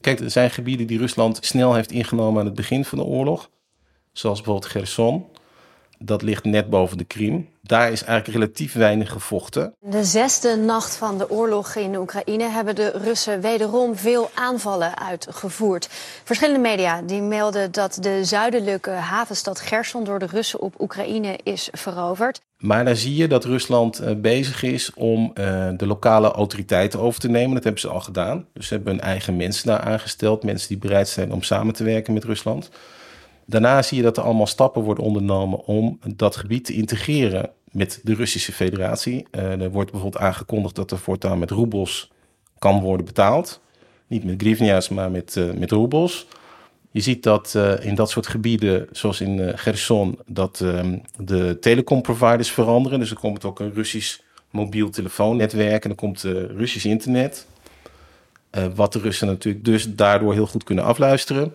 Kijk, 0.00 0.20
er 0.20 0.30
zijn 0.30 0.50
gebieden 0.50 0.86
die 0.86 0.98
Rusland 0.98 1.38
snel 1.40 1.74
heeft 1.74 1.92
ingenomen 1.92 2.40
aan 2.40 2.46
het 2.46 2.54
begin 2.54 2.84
van 2.84 2.98
de 2.98 3.04
oorlog. 3.04 3.50
Zoals 4.12 4.40
bijvoorbeeld 4.40 4.72
Gerson. 4.72 5.24
Dat 5.98 6.22
ligt 6.22 6.44
net 6.44 6.70
boven 6.70 6.98
de 6.98 7.04
Krim. 7.04 7.48
Daar 7.62 7.92
is 7.92 8.02
eigenlijk 8.04 8.38
relatief 8.38 8.72
weinig 8.72 9.10
gevochten. 9.10 9.74
De 9.80 10.04
zesde 10.04 10.56
nacht 10.56 10.96
van 10.96 11.18
de 11.18 11.30
oorlog 11.30 11.74
in 11.74 11.92
de 11.92 11.98
Oekraïne 11.98 12.48
hebben 12.48 12.74
de 12.74 12.90
Russen 12.90 13.40
wederom 13.40 13.96
veel 13.96 14.30
aanvallen 14.34 14.98
uitgevoerd. 14.98 15.88
Verschillende 16.24 16.60
media 16.60 17.02
die 17.02 17.22
melden 17.22 17.72
dat 17.72 17.98
de 18.00 18.24
zuidelijke 18.24 18.90
havenstad 18.90 19.60
Gerson 19.60 20.04
door 20.04 20.18
de 20.18 20.26
Russen 20.26 20.60
op 20.60 20.80
Oekraïne 20.80 21.38
is 21.42 21.68
veroverd. 21.72 22.40
Maar 22.58 22.84
daar 22.84 22.96
zie 22.96 23.14
je 23.14 23.28
dat 23.28 23.44
Rusland 23.44 24.00
uh, 24.00 24.10
bezig 24.16 24.62
is 24.62 24.94
om 24.94 25.22
uh, 25.34 25.68
de 25.76 25.86
lokale 25.86 26.30
autoriteiten 26.30 27.00
over 27.00 27.20
te 27.20 27.28
nemen. 27.28 27.54
Dat 27.54 27.64
hebben 27.64 27.80
ze 27.80 27.88
al 27.88 28.00
gedaan. 28.00 28.46
Dus 28.52 28.66
ze 28.66 28.74
hebben 28.74 28.92
hun 28.92 29.02
eigen 29.02 29.36
mensen 29.36 29.66
daar 29.66 29.80
aangesteld. 29.80 30.44
Mensen 30.44 30.68
die 30.68 30.78
bereid 30.78 31.08
zijn 31.08 31.32
om 31.32 31.42
samen 31.42 31.74
te 31.74 31.84
werken 31.84 32.12
met 32.12 32.24
Rusland. 32.24 32.70
Daarna 33.46 33.82
zie 33.82 33.96
je 33.96 34.02
dat 34.02 34.16
er 34.16 34.22
allemaal 34.22 34.46
stappen 34.46 34.82
worden 34.82 35.04
ondernomen 35.04 35.64
om 35.64 35.98
dat 36.16 36.36
gebied 36.36 36.64
te 36.64 36.74
integreren 36.74 37.50
met 37.74 38.00
de 38.02 38.14
Russische 38.14 38.52
Federatie. 38.52 39.26
Uh, 39.30 39.60
er 39.60 39.70
wordt 39.70 39.90
bijvoorbeeld 39.90 40.22
aangekondigd 40.22 40.74
dat 40.74 40.90
er 40.90 40.98
voortaan 40.98 41.38
met 41.38 41.50
roebels 41.50 42.10
kan 42.58 42.80
worden 42.80 43.06
betaald. 43.06 43.60
Niet 44.06 44.24
met 44.24 44.40
grivnia's, 44.40 44.88
maar 44.88 45.10
met, 45.10 45.36
uh, 45.36 45.52
met 45.52 45.70
roebels. 45.70 46.26
Je 46.90 47.00
ziet 47.00 47.22
dat 47.22 47.54
uh, 47.56 47.84
in 47.84 47.94
dat 47.94 48.10
soort 48.10 48.26
gebieden, 48.26 48.88
zoals 48.92 49.20
in 49.20 49.38
uh, 49.38 49.48
Gerson, 49.54 50.18
dat 50.26 50.60
um, 50.60 51.02
de 51.18 51.58
telecomproviders 51.60 52.50
veranderen. 52.50 52.98
Dus 52.98 53.10
er 53.10 53.18
komt 53.18 53.44
ook 53.44 53.60
een 53.60 53.72
Russisch 53.72 54.18
mobiel 54.50 54.90
telefoonnetwerk 54.90 55.84
en 55.84 55.90
er 55.90 55.96
komt 55.96 56.22
Russisch 56.56 56.86
internet. 56.86 57.46
wat 58.74 58.92
de 58.92 58.98
Russen 58.98 59.26
natuurlijk 59.26 59.64
dus 59.64 59.94
daardoor 59.94 60.32
heel 60.32 60.46
goed 60.46 60.64
kunnen 60.64 60.84
afluisteren. 60.84 61.52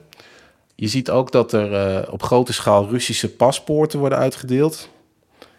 Je 0.79 0.87
ziet 0.87 1.09
ook 1.09 1.31
dat 1.31 1.53
er 1.53 1.71
uh, 1.71 2.11
op 2.11 2.23
grote 2.23 2.53
schaal 2.53 2.89
Russische 2.89 3.29
paspoorten 3.29 3.99
worden 3.99 4.17
uitgedeeld. 4.17 4.89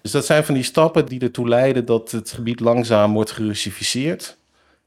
Dus 0.03 0.11
dat 0.11 0.25
zijn 0.25 0.45
van 0.45 0.55
die 0.55 0.63
stappen 0.63 1.07
die 1.07 1.21
ertoe 1.21 1.49
leiden 1.49 1.85
dat 1.85 2.11
het 2.11 2.31
gebied 2.31 2.61
langzaam 2.61 3.13
wordt 3.13 3.31
gerussificeerd. 3.31 4.37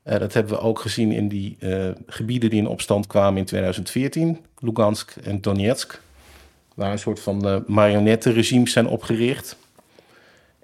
Uh, 0.06 0.20
dat 0.20 0.34
hebben 0.34 0.54
we 0.54 0.60
ook 0.60 0.80
gezien 0.80 1.12
in 1.12 1.28
die 1.28 1.58
uh, 1.60 1.90
gebieden 2.08 2.50
die 2.50 2.60
in 2.60 2.68
opstand 2.68 3.08
kwamen 3.08 3.38
in 3.38 3.46
2014, 3.46 4.40
Lugansk 4.60 5.16
en 5.24 5.42
Donetsk, 5.42 6.02
waar 6.75 6.92
een 6.92 7.00
soort 7.00 7.20
van 7.20 7.63
marionettenregimes 7.68 8.72
zijn 8.72 8.88
opgericht. 8.88 9.58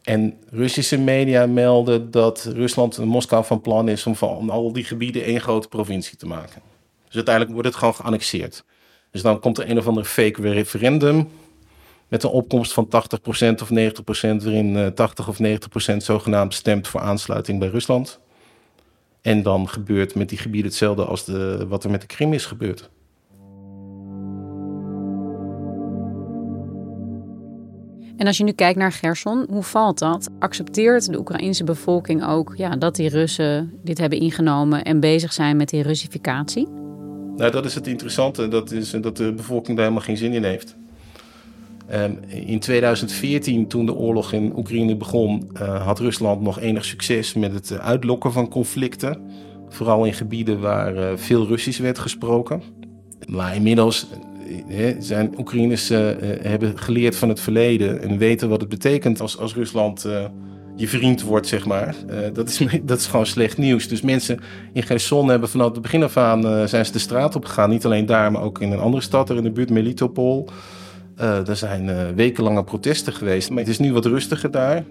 En 0.04 0.38
Russische 0.50 0.98
media 0.98 1.46
melden 1.46 2.12
dat 2.12 2.50
Rusland 2.54 2.98
en 2.98 3.08
Moskou 3.08 3.46
van 3.46 3.62
plan 3.62 3.90
is 3.90 4.06
om 4.06 4.16
van 4.16 4.50
al 4.50 4.74
die 4.74 4.84
gebieden 4.84 5.24
één 5.24 5.42
grote 5.42 5.68
provincie 5.68 6.18
te 6.18 6.28
maken. 6.28 6.62
Dus 7.06 7.16
uiteindelijk 7.16 7.54
wordt 7.54 7.68
het 7.68 7.78
gewoon 7.78 7.96
geannexeerd. 7.96 8.64
Dus 9.12 9.22
dan 9.22 9.40
komt 9.40 9.58
er 9.58 9.70
een 9.70 9.78
of 9.78 9.88
ander 9.88 10.04
fake 10.04 10.42
referendum 10.42 11.28
met 12.08 12.24
een 12.24 12.30
opkomst 12.30 12.74
van 12.74 12.86
80% 12.86 12.90
of 13.62 13.70
90%, 13.70 13.72
waarin 14.44 14.94
80 14.94 15.28
of 15.28 15.38
90% 15.94 15.98
zogenaamd 15.98 16.54
stemt 16.54 16.88
voor 16.88 17.02
aansluiting 17.02 17.60
bij 17.60 17.68
Rusland. 17.68 18.20
En 19.22 19.44
dan 19.44 19.70
gebeurt 19.70 20.16
met 20.16 20.30
die 20.30 20.38
gebieden 20.38 20.70
hetzelfde 20.70 21.06
als 21.06 21.26
de, 21.26 21.66
wat 21.68 21.84
er 21.84 21.90
met 21.90 22.02
de 22.02 22.08
Krim 22.08 22.34
is 22.34 22.46
gebeurd. 22.46 22.90
En 28.18 28.28
als 28.28 28.38
je 28.38 28.44
nu 28.44 28.52
kijkt 28.52 28.80
naar 28.80 28.92
Gerson, 28.92 29.46
hoe 29.50 29.64
valt 29.64 30.00
dat? 30.00 30.30
Accepteert 30.40 31.12
de 31.12 31.20
Oekraïnse 31.20 31.64
bevolking 31.64 32.26
ook 32.26 32.54
ja, 32.58 32.76
dat 32.76 32.96
die 32.96 33.10
Russen 33.10 33.80
dit 33.84 33.98
hebben 33.98 34.20
ingenomen 34.20 34.84
en 34.84 35.00
bezig 35.00 35.34
zijn 35.34 35.58
met 35.58 35.70
die 35.70 35.82
Russificatie? 35.82 36.68
Nou, 37.40 37.52
dat 37.52 37.66
is 37.66 37.76
het 37.76 37.88
interessante, 37.88 38.48
dat, 38.48 38.72
is, 38.72 38.92
dat 38.92 39.18
de 39.18 39.34
bevolking 39.34 39.78
daar 39.78 39.86
helemaal 39.86 40.06
geen 40.06 40.18
zin 40.18 40.34
in 40.34 40.44
heeft. 40.44 40.76
Um, 41.94 42.20
in 42.28 42.60
2014, 42.60 43.68
toen 43.68 43.86
de 43.86 43.94
oorlog 43.94 44.34
in 44.34 44.54
Oekraïne 44.56 44.96
begon, 44.96 45.50
uh, 45.54 45.86
had 45.86 46.00
Rusland 46.00 46.42
nog 46.42 46.60
enig 46.60 46.86
succes 46.86 47.34
met 47.34 47.54
het 47.54 47.80
uitlokken 47.80 48.32
van 48.32 48.50
conflicten. 48.50 49.22
Vooral 49.70 50.06
in 50.06 50.14
gebieden 50.14 50.60
waar 50.60 51.18
veel 51.18 51.48
Russisch 51.48 51.80
werd 51.80 52.00
gesproken. 52.00 52.62
Maar 53.28 53.56
inmiddels 53.56 54.08
zijn 55.00 55.34
Oekraïners 55.38 55.90
hebben 56.42 56.78
geleerd 56.78 57.16
van 57.16 57.30
het 57.30 57.40
verleden 57.40 58.02
en 58.02 58.18
weten 58.18 58.50
wat 58.50 58.60
het 58.60 58.70
betekent 58.70 59.22
als, 59.22 59.38
als 59.38 59.54
Rusland 59.54 60.06
je 60.80 60.88
vriend 60.88 61.22
wordt, 61.22 61.48
zeg 61.48 61.66
maar. 61.66 61.96
dat, 62.34 62.50
is, 62.50 62.58
dat 62.84 63.00
is 63.00 63.08
gewoon 63.08 63.26
slecht 63.26 63.58
nieuws. 63.58 63.88
Dus 63.88 64.02
mensen 64.02 64.40
in 64.74 64.84
Gerson 64.84 65.30
hebben 65.30 65.50
vanaf 65.50 65.72
het 65.72 65.82
begin 65.82 66.04
af 66.04 66.18
aan 66.18 66.68
zijn 66.68 66.86
ze 66.86 66.92
de 66.92 67.00
straat 67.00 67.36
op 67.36 67.46
gegaan. 67.46 67.70
Niet 67.70 67.86
alleen 67.86 68.06
daar, 68.06 68.32
maar 68.32 68.42
ook 68.42 68.62
in 68.62 68.72
een 68.72 68.80
andere 68.80 69.04
stad 69.04 69.30
er 69.30 69.38
in 69.38 69.44
de 69.44 69.52
buurt, 69.52 69.70
Melitopol. 69.70 70.50
Uh, 71.20 71.48
er 71.48 71.56
zijn 71.56 72.16
wekenlange 72.16 72.64
protesten 72.64 73.14
geweest, 73.14 73.50
maar 73.50 73.60
het 73.60 73.68
is 73.68 73.80
nu 73.80 73.94
wat 73.94 74.06
rustiger 74.06 74.52
daar. 74.52 74.86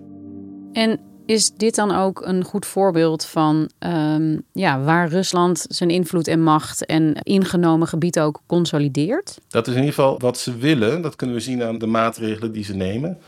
En 0.72 1.00
is 1.28 1.50
dit 1.50 1.74
dan 1.74 1.94
ook 1.94 2.26
een 2.26 2.44
goed 2.44 2.66
voorbeeld 2.66 3.24
van 3.24 3.70
um, 3.78 4.42
ja, 4.52 4.80
waar 4.80 5.08
Rusland 5.08 5.64
zijn 5.68 5.90
invloed 5.90 6.28
en 6.28 6.42
macht 6.42 6.86
en 6.86 7.14
ingenomen 7.22 7.88
gebied 7.88 8.20
ook 8.20 8.40
consolideert? 8.46 9.38
Dat 9.48 9.66
is 9.66 9.72
in 9.72 9.78
ieder 9.78 9.94
geval 9.94 10.18
wat 10.18 10.38
ze 10.38 10.56
willen. 10.56 11.02
Dat 11.02 11.16
kunnen 11.16 11.36
we 11.36 11.42
zien 11.42 11.62
aan 11.62 11.78
de 11.78 11.86
maatregelen 11.86 12.52
die 12.52 12.64
ze 12.64 12.74
nemen. 12.74 13.18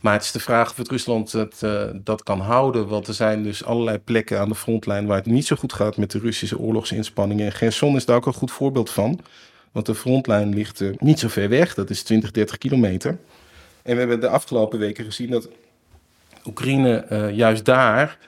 Maar 0.00 0.12
het 0.12 0.22
is 0.22 0.32
de 0.32 0.40
vraag 0.40 0.70
of 0.70 0.76
het 0.76 0.90
Rusland 0.90 1.32
het, 1.32 1.60
uh, 1.64 1.82
dat 1.94 2.22
kan 2.22 2.40
houden. 2.40 2.88
Want 2.88 3.08
er 3.08 3.14
zijn 3.14 3.42
dus 3.42 3.64
allerlei 3.64 3.98
plekken 3.98 4.40
aan 4.40 4.48
de 4.48 4.54
frontlijn 4.54 5.06
waar 5.06 5.16
het 5.16 5.26
niet 5.26 5.46
zo 5.46 5.56
goed 5.56 5.72
gaat 5.72 5.96
met 5.96 6.10
de 6.10 6.18
Russische 6.18 6.58
oorlogsinspanningen. 6.58 7.46
En 7.46 7.52
Gerson 7.52 7.96
is 7.96 8.04
daar 8.04 8.16
ook 8.16 8.26
een 8.26 8.32
goed 8.32 8.50
voorbeeld 8.50 8.90
van. 8.90 9.20
Want 9.72 9.86
de 9.86 9.94
frontlijn 9.94 10.54
ligt 10.54 10.80
uh, 10.80 10.96
niet 10.98 11.18
zo 11.18 11.28
ver 11.28 11.48
weg, 11.48 11.74
dat 11.74 11.90
is 11.90 12.02
20, 12.02 12.30
30 12.30 12.58
kilometer. 12.58 13.18
En 13.82 13.92
we 13.92 13.98
hebben 13.98 14.20
de 14.20 14.28
afgelopen 14.28 14.78
weken 14.78 15.04
gezien 15.04 15.30
dat 15.30 15.48
Oekraïne 16.44 17.06
uh, 17.10 17.36
juist 17.36 17.64
daar 17.64 18.18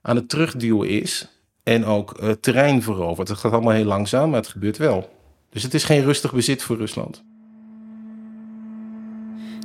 aan 0.00 0.16
het 0.16 0.28
terugduwen 0.28 0.88
is 0.88 1.28
en 1.62 1.84
ook 1.84 2.36
terrein 2.40 2.82
verovert. 2.82 3.28
Het 3.28 3.38
gaat 3.38 3.52
allemaal 3.52 3.72
heel 3.72 3.84
langzaam, 3.84 4.30
maar 4.30 4.40
het 4.40 4.48
gebeurt 4.48 4.76
wel. 4.76 5.16
Dus 5.50 5.62
het 5.62 5.74
is 5.74 5.84
geen 5.84 6.02
rustig 6.02 6.32
bezit 6.32 6.62
voor 6.62 6.76
Rusland. 6.76 7.22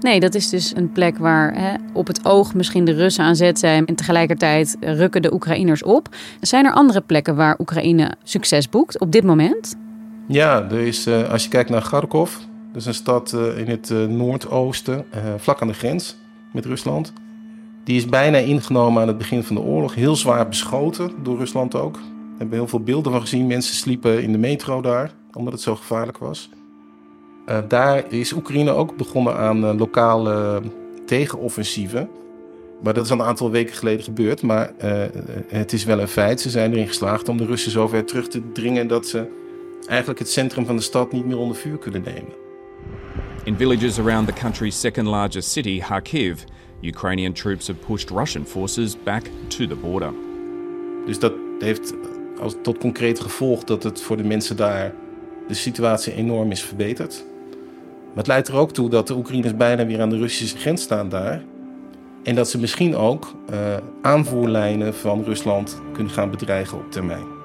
Nee, 0.03 0.19
dat 0.19 0.36
is 0.36 0.50
dus 0.50 0.75
een 0.75 0.91
plek 0.91 1.17
waar 1.17 1.53
hè, 1.55 1.74
op 1.93 2.07
het 2.07 2.25
oog 2.25 2.53
misschien 2.53 2.86
de 2.86 2.91
Russen 2.91 3.24
aan 3.24 3.36
zet 3.36 3.60
zijn 3.60 3.86
en 3.86 3.95
tegelijkertijd 3.95 4.77
rukken 4.79 5.22
de 5.22 5.33
Oekraïners 5.33 5.83
op. 5.83 6.15
Zijn 6.41 6.65
er 6.65 6.74
andere 6.74 7.01
plekken 7.01 7.36
waar 7.36 7.60
Oekraïne 7.60 8.12
succes 8.24 8.69
boekt 8.69 9.00
op 9.00 9.12
dit 9.12 9.24
moment? 9.24 9.75
Ja, 10.27 10.63
er 10.69 10.79
is, 10.79 11.07
uh, 11.07 11.31
als 11.31 11.43
je 11.43 11.50
kijkt 11.50 11.69
naar 11.69 11.81
Kharkov, 11.81 12.36
dat 12.72 12.81
is 12.81 12.86
een 12.86 12.93
stad 12.93 13.33
uh, 13.36 13.57
in 13.57 13.67
het 13.67 13.89
uh, 13.89 14.05
noordoosten, 14.05 15.05
vlak 15.38 15.62
aan 15.62 15.67
de 15.67 15.74
grens 15.74 16.15
met 16.51 16.65
Rusland. 16.65 17.13
Die 17.83 17.95
is 17.95 18.05
bijna 18.05 18.38
ingenomen 18.38 19.01
aan 19.01 19.07
het 19.07 19.17
begin 19.17 19.43
van 19.43 19.55
de 19.55 19.62
oorlog. 19.62 19.95
Heel 19.95 20.15
zwaar 20.15 20.48
beschoten 20.48 21.12
door 21.24 21.38
Rusland 21.38 21.75
ook. 21.75 21.95
We 21.95 22.39
hebben 22.39 22.57
heel 22.57 22.67
veel 22.67 22.83
beelden 22.83 23.12
van 23.12 23.22
gezien. 23.22 23.48
Mensen 23.48 23.75
sliepen 23.75 24.24
in 24.24 24.31
de 24.31 24.38
metro 24.38 24.81
daar, 24.81 25.12
omdat 25.33 25.53
het 25.53 25.62
zo 25.62 25.75
gevaarlijk 25.75 26.17
was. 26.17 26.50
Daar 27.67 28.12
is 28.12 28.33
Oekraïne 28.33 28.71
ook 28.71 28.97
begonnen 28.97 29.35
aan 29.35 29.77
lokale 29.77 30.62
tegenoffensieven. 31.05 32.09
Maar 32.81 32.93
dat 32.93 33.05
is 33.05 33.12
al 33.12 33.19
een 33.19 33.25
aantal 33.25 33.51
weken 33.51 33.75
geleden 33.75 34.03
gebeurd. 34.03 34.41
Maar 34.41 34.71
het 35.47 35.73
is 35.73 35.83
wel 35.83 36.00
een 36.00 36.07
feit. 36.07 36.41
Ze 36.41 36.50
zijn 36.50 36.71
erin 36.71 36.88
geslaagd 36.88 37.29
om 37.29 37.38
de 37.38 37.45
Russen 37.45 37.71
zover 37.71 38.05
terug 38.05 38.27
te 38.27 38.51
dringen 38.51 38.88
dat 38.88 39.07
ze 39.07 39.27
eigenlijk 39.88 40.19
het 40.19 40.29
centrum 40.29 40.65
van 40.65 40.75
de 40.75 40.81
stad 40.81 41.12
niet 41.12 41.25
meer 41.25 41.38
onder 41.38 41.55
vuur 41.55 41.77
kunnen 41.77 42.01
nemen. 42.01 42.33
In 43.43 43.55
villages 43.57 44.00
around 44.00 44.27
the 44.27 44.33
country's 44.33 44.79
second 44.79 45.07
largest 45.07 45.51
city, 45.51 45.79
Kharkiv, 45.79 46.43
Ukrainian 46.81 47.33
troops 47.33 47.67
have 47.67 47.79
pushed 47.79 48.09
Russian 48.09 48.45
forces 48.45 48.97
back 49.03 49.23
to 49.47 49.67
the 49.67 49.75
border. 49.75 50.13
Dus 51.05 51.19
dat 51.19 51.33
heeft 51.59 51.93
als 52.39 52.55
tot 52.62 52.77
concreet 52.77 53.19
gevolg 53.19 53.63
dat 53.63 53.83
het 53.83 54.01
voor 54.01 54.17
de 54.17 54.23
mensen 54.23 54.57
daar 54.57 54.93
de 55.47 55.53
situatie 55.53 56.13
enorm 56.13 56.51
is 56.51 56.62
verbeterd. 56.62 57.25
Maar 58.13 58.24
het 58.24 58.27
leidt 58.27 58.48
er 58.48 58.55
ook 58.55 58.72
toe 58.72 58.89
dat 58.89 59.08
de 59.08 59.15
Oekraïners 59.15 59.55
bijna 59.55 59.86
weer 59.86 60.01
aan 60.01 60.10
de 60.10 60.17
Russische 60.17 60.58
grens 60.58 60.82
staan 60.82 61.10
daar. 61.10 61.43
En 62.24 62.36
dat 62.36 62.50
ze 62.50 62.60
misschien 62.60 62.96
ook 62.96 63.34
uh, 63.51 63.58
aanvoerlijnen 64.01 64.93
van 64.93 65.24
Rusland 65.24 65.82
kunnen 65.93 66.13
gaan 66.13 66.32
bedreigen 66.32 66.77
op 66.77 66.91
termijn. 66.91 67.42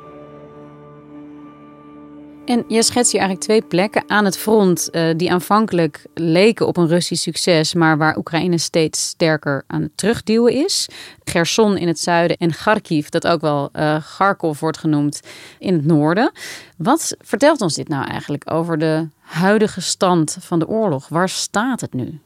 En 2.48 2.64
je 2.68 2.82
schetst 2.82 3.12
hier 3.12 3.20
eigenlijk 3.20 3.50
twee 3.50 3.62
plekken 3.62 4.02
aan 4.06 4.24
het 4.24 4.38
front 4.38 4.88
uh, 4.92 5.14
die 5.16 5.32
aanvankelijk 5.32 6.06
leken 6.14 6.66
op 6.66 6.76
een 6.76 6.88
Russisch 6.88 7.22
succes, 7.22 7.74
maar 7.74 7.98
waar 7.98 8.16
Oekraïne 8.16 8.58
steeds 8.58 9.06
sterker 9.06 9.64
aan 9.66 9.82
het 9.82 9.90
terugduwen 9.94 10.52
is. 10.52 10.88
Gerson 11.24 11.76
in 11.76 11.86
het 11.86 12.00
zuiden 12.00 12.36
en 12.36 12.50
Kharkiv, 12.50 13.08
dat 13.08 13.26
ook 13.26 13.40
wel 13.40 13.68
uh, 13.72 13.96
Kharkov 14.16 14.60
wordt 14.60 14.78
genoemd, 14.78 15.20
in 15.58 15.74
het 15.74 15.84
noorden. 15.84 16.32
Wat 16.76 17.16
vertelt 17.18 17.60
ons 17.60 17.74
dit 17.74 17.88
nou 17.88 18.06
eigenlijk 18.06 18.52
over 18.52 18.78
de 18.78 19.08
huidige 19.20 19.80
stand 19.80 20.36
van 20.40 20.58
de 20.58 20.68
oorlog? 20.68 21.08
Waar 21.08 21.28
staat 21.28 21.80
het 21.80 21.92
nu? 21.92 22.20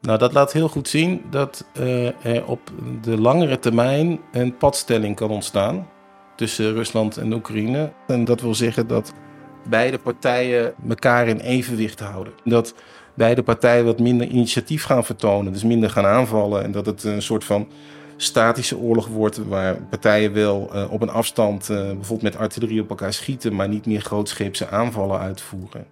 Nou, 0.00 0.18
dat 0.18 0.32
laat 0.32 0.52
heel 0.52 0.68
goed 0.68 0.88
zien 0.88 1.22
dat 1.30 1.64
uh, 1.80 2.24
er 2.24 2.46
op 2.46 2.60
de 3.02 3.20
langere 3.20 3.58
termijn 3.58 4.20
een 4.32 4.56
padstelling 4.56 5.16
kan 5.16 5.30
ontstaan 5.30 5.88
tussen 6.36 6.72
Rusland 6.72 7.16
en 7.16 7.32
Oekraïne. 7.32 7.92
En 8.06 8.24
dat 8.24 8.40
wil 8.40 8.54
zeggen 8.54 8.86
dat 8.86 9.12
beide 9.68 9.98
partijen 9.98 10.74
elkaar 10.88 11.28
in 11.28 11.38
evenwicht 11.38 12.00
houden. 12.00 12.32
Dat 12.44 12.74
beide 13.14 13.42
partijen 13.42 13.84
wat 13.84 13.98
minder 13.98 14.26
initiatief 14.26 14.84
gaan 14.84 15.04
vertonen, 15.04 15.52
dus 15.52 15.64
minder 15.64 15.90
gaan 15.90 16.06
aanvallen. 16.06 16.62
En 16.62 16.72
dat 16.72 16.86
het 16.86 17.04
een 17.04 17.22
soort 17.22 17.44
van 17.44 17.68
statische 18.16 18.78
oorlog 18.78 19.06
wordt, 19.06 19.40
waar 19.48 19.76
partijen 19.76 20.32
wel 20.32 20.70
uh, 20.74 20.92
op 20.92 21.02
een 21.02 21.10
afstand 21.10 21.68
uh, 21.68 21.76
bijvoorbeeld 21.76 22.22
met 22.22 22.36
artillerie 22.36 22.80
op 22.80 22.88
elkaar 22.88 23.12
schieten, 23.12 23.54
maar 23.54 23.68
niet 23.68 23.86
meer 23.86 24.00
grootscheepse 24.00 24.68
aanvallen 24.68 25.18
uitvoeren. 25.18 25.84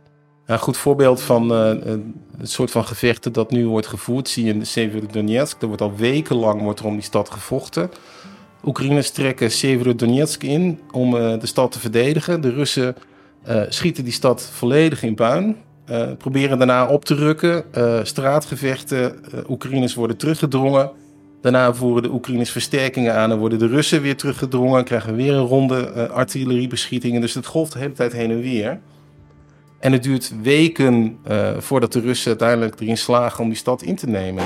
Een 0.47 0.59
goed 0.59 0.77
voorbeeld 0.77 1.23
van 1.23 1.53
uh, 1.53 1.99
het 2.39 2.51
soort 2.51 2.71
van 2.71 2.85
gevechten 2.85 3.33
dat 3.33 3.51
nu 3.51 3.67
wordt 3.67 3.87
gevoerd, 3.87 4.29
zie 4.29 4.45
je 4.45 4.53
in 4.53 4.67
Severodonetsk. 4.67 5.63
Er 5.63 5.67
wordt 5.67 5.83
al 5.83 5.97
wekenlang 5.97 6.63
wordt 6.63 6.81
er 6.81 6.87
om 6.87 6.95
die 6.95 7.03
stad 7.03 7.31
gevochten. 7.31 7.91
Oekraïners 8.65 9.11
trekken 9.11 9.51
Severodonetsk 9.51 10.43
in 10.43 10.81
om 10.93 11.11
de 11.11 11.39
stad 11.47 11.73
te 11.73 11.81
verdedigen. 11.81 12.41
De 12.41 12.51
Russen 12.51 12.97
uh, 13.49 13.63
schieten 13.69 14.05
die 14.05 14.13
stad 14.13 14.51
volledig 14.53 15.03
in 15.03 15.15
puin. 15.15 15.57
Uh, 15.91 16.07
proberen 16.19 16.59
daarna 16.59 16.87
op 16.87 17.05
te 17.05 17.15
rukken. 17.15 17.65
Uh, 17.77 17.99
straatgevechten. 18.03 19.19
Oekraïners 19.49 19.95
worden 19.95 20.17
teruggedrongen. 20.17 20.91
Daarna 21.41 21.75
voeren 21.75 22.03
de 22.03 22.13
Oekraïners 22.13 22.51
versterkingen 22.51 23.15
aan 23.15 23.31
en 23.31 23.39
worden 23.39 23.59
de 23.59 23.67
Russen 23.67 24.03
weer 24.03 24.17
teruggedrongen. 24.17 24.85
Krijgen 24.85 25.11
we 25.11 25.23
weer 25.23 25.35
een 25.35 25.47
ronde 25.47 26.09
artilleriebeschietingen. 26.09 27.21
Dus 27.21 27.35
het 27.35 27.47
golft 27.47 27.73
de 27.73 27.79
hele 27.79 27.93
tijd 27.93 28.13
heen 28.13 28.31
en 28.31 28.41
weer. 28.41 28.81
En 29.79 29.93
het 29.93 30.03
duurt 30.03 30.33
weken 30.43 31.19
voordat 31.59 31.93
de 31.93 32.01
Russen 32.01 32.29
uiteindelijk 32.29 32.81
erin 32.81 32.99
slagen 32.99 33.43
om 33.43 33.49
die 33.49 33.59
stad 33.59 33.83
in 33.83 33.97
te 33.97 34.07
nemen. 34.07 34.45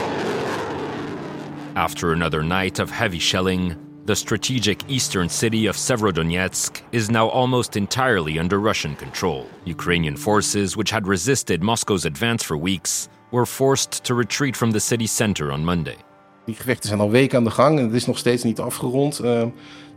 After 1.72 2.12
another 2.12 2.44
night 2.44 2.78
of 2.78 2.98
heavy 2.98 3.20
shelling, 3.20 3.76
the 4.10 4.16
strategic 4.16 4.82
eastern 4.88 5.28
city 5.28 5.68
of 5.68 5.76
Severodonetsk 5.76 6.82
is 6.90 7.08
now 7.10 7.28
almost 7.28 7.76
entirely 7.76 8.40
under 8.40 8.58
Russian 8.58 8.96
control. 8.96 9.46
Ukrainian 9.64 10.16
forces, 10.16 10.74
which 10.74 10.90
had 10.90 11.06
resisted 11.06 11.62
Moscow's 11.62 12.04
advance 12.04 12.42
for 12.42 12.56
weeks, 12.58 13.08
were 13.30 13.46
forced 13.46 14.02
to 14.04 14.14
retreat 14.16 14.56
from 14.56 14.72
the 14.72 14.80
city 14.80 15.06
center 15.06 15.52
on 15.52 15.64
Monday. 15.64 15.96
Die 16.44 16.54
gevechten 16.54 16.88
zijn 16.88 17.00
al 17.00 17.10
weken 17.10 17.38
aan 17.38 17.44
de 17.44 17.50
gang 17.50 17.78
en 17.78 17.84
het 17.84 17.94
is 17.94 18.06
nog 18.06 18.18
steeds 18.18 18.42
niet 18.42 18.58
afgerond. 18.60 19.20
Uh, 19.24 19.40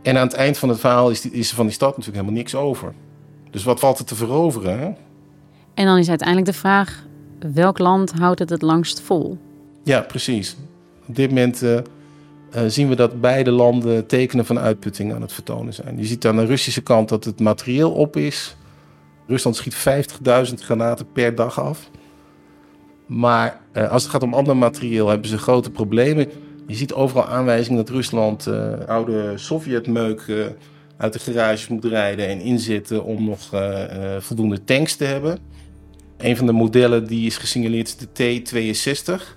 en 0.02 0.16
aan 0.16 0.26
het 0.26 0.32
eind 0.32 0.58
van 0.58 0.68
het 0.68 0.80
verhaal 0.80 1.10
is, 1.10 1.20
die, 1.20 1.32
is 1.32 1.50
er 1.50 1.56
van 1.56 1.66
die 1.66 1.74
stad 1.74 1.96
natuurlijk 1.96 2.16
helemaal 2.16 2.42
niks 2.42 2.54
over. 2.54 2.94
Dus 3.50 3.64
wat 3.64 3.80
valt 3.80 3.98
er 3.98 4.04
te 4.04 4.14
veroveren? 4.14 4.78
Hè? 4.78 4.92
En 5.74 5.86
dan 5.86 5.98
is 5.98 6.08
uiteindelijk 6.08 6.48
de 6.48 6.58
vraag: 6.58 7.04
welk 7.38 7.78
land 7.78 8.12
houdt 8.12 8.38
het 8.38 8.50
het 8.50 8.62
langst 8.62 9.00
vol? 9.00 9.38
Ja, 9.82 10.00
precies. 10.00 10.56
Op 11.06 11.16
dit 11.16 11.28
moment 11.28 11.62
uh, 11.62 11.78
uh, 12.56 12.62
zien 12.66 12.88
we 12.88 12.94
dat 12.94 13.20
beide 13.20 13.50
landen 13.50 14.06
tekenen 14.06 14.46
van 14.46 14.58
uitputting 14.58 15.14
aan 15.14 15.22
het 15.22 15.32
vertonen 15.32 15.74
zijn. 15.74 15.98
Je 15.98 16.04
ziet 16.04 16.26
aan 16.26 16.36
de 16.36 16.46
Russische 16.46 16.82
kant 16.82 17.08
dat 17.08 17.24
het 17.24 17.40
materieel 17.40 17.92
op 17.92 18.16
is. 18.16 18.56
Rusland 19.26 19.56
schiet 19.56 19.74
50.000 20.48 20.54
granaten 20.54 21.12
per 21.12 21.34
dag 21.34 21.60
af. 21.60 21.90
Maar 23.06 23.60
uh, 23.72 23.90
als 23.90 24.02
het 24.02 24.12
gaat 24.12 24.22
om 24.22 24.34
ander 24.34 24.56
materieel 24.56 25.08
hebben 25.08 25.28
ze 25.28 25.38
grote 25.38 25.70
problemen. 25.70 26.30
Je 26.66 26.74
ziet 26.74 26.92
overal 26.92 27.26
aanwijzingen 27.26 27.84
dat 27.84 27.94
Rusland 27.94 28.48
oude 28.86 29.32
Sovjetmeuk 29.36 30.52
uit 30.96 31.12
de 31.12 31.18
garages 31.18 31.68
moet 31.68 31.84
rijden 31.84 32.28
en 32.28 32.40
inzetten 32.40 33.04
om 33.04 33.24
nog 33.24 33.50
voldoende 34.18 34.64
tanks 34.64 34.96
te 34.96 35.04
hebben. 35.04 35.38
Een 36.16 36.36
van 36.36 36.46
de 36.46 36.52
modellen 36.52 37.06
die 37.06 37.26
is 37.26 37.36
gesignaleerd 37.36 37.86
is 37.86 37.96
de 37.96 38.42
T-62. 38.42 39.36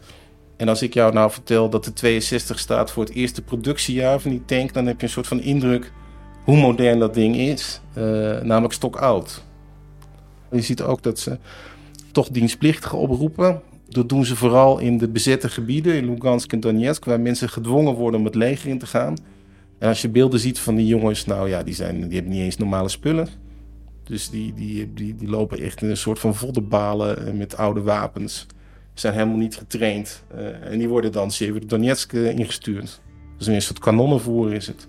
En 0.58 0.70
als 0.70 0.82
ik 0.82 0.94
jou 0.94 1.14
nou 1.14 1.32
vertel 1.32 1.70
dat 1.70 1.84
de 1.86 1.94
62 1.94 2.60
staat 2.60 2.92
voor 2.92 3.04
het 3.04 3.14
eerste 3.14 3.42
productiejaar 3.42 4.20
van 4.20 4.32
die 4.32 4.46
tank, 4.46 4.74
dan 4.74 4.86
heb 4.86 5.00
je 5.00 5.06
een 5.06 5.12
soort 5.12 5.28
van 5.28 5.42
indruk 5.42 5.92
hoe 6.44 6.58
modern 6.58 7.00
dat 7.00 7.14
ding 7.14 7.36
is, 7.36 7.82
uh, 7.98 8.04
namelijk 8.42 8.74
stokoud. 8.74 9.44
Je 10.52 10.62
ziet 10.62 10.82
ook 10.82 11.04
dat 11.04 11.20
ze 11.20 11.38
toch 12.12 12.30
dienstplichtigen 12.30 12.98
oproepen. 12.98 13.62
Dat 13.90 14.10
doen 14.10 14.26
ze 14.26 14.36
vooral 14.36 14.80
in 14.80 14.98
de 14.98 15.08
bezette 15.08 15.50
gebieden, 15.50 15.96
in 15.96 16.14
Lugansk 16.14 16.54
en 16.54 16.60
Donetsk, 16.60 17.06
waar 17.06 17.20
mensen 17.20 17.50
gedwongen 17.50 17.94
worden 17.94 18.20
om 18.20 18.26
het 18.26 18.36
leger 18.36 18.70
in 18.70 18.80
te 18.80 18.86
gaan. 18.86 19.16
En 19.80 19.88
als 19.88 20.02
je 20.02 20.10
beelden 20.10 20.40
ziet 20.40 20.60
van 20.60 20.76
die 20.76 20.88
jongens, 20.88 21.26
nou 21.26 21.50
ja, 21.50 21.64
die, 21.64 21.74
zijn, 21.74 22.02
die 22.02 22.14
hebben 22.14 22.32
niet 22.32 22.42
eens 22.42 22.58
normale 22.58 22.90
spullen. 22.90 23.28
Dus 24.04 24.30
die, 24.30 24.54
die, 24.54 24.94
die, 24.94 25.16
die 25.16 25.30
lopen 25.30 25.60
echt 25.60 25.82
in 25.82 25.90
een 25.90 25.98
soort 25.98 26.20
van 26.20 26.36
voddenbalen 26.36 27.28
eh, 27.28 27.34
met 27.34 27.58
oude 27.58 27.82
wapens. 27.82 28.46
Zijn 29.00 29.14
helemaal 29.14 29.38
niet 29.38 29.58
getraind. 29.58 30.24
Uh, 30.36 30.72
en 30.72 30.78
die 30.78 30.90
worden 30.90 31.12
dan 31.12 31.32
Severodonetsk 31.32 32.14
uh, 32.14 32.30
ingestuurd. 32.30 33.02
Dus 33.38 33.48
een 33.48 33.62
soort 33.62 33.80
kanonnenvoer 33.80 34.54
is 34.54 34.68
het. 34.68 34.88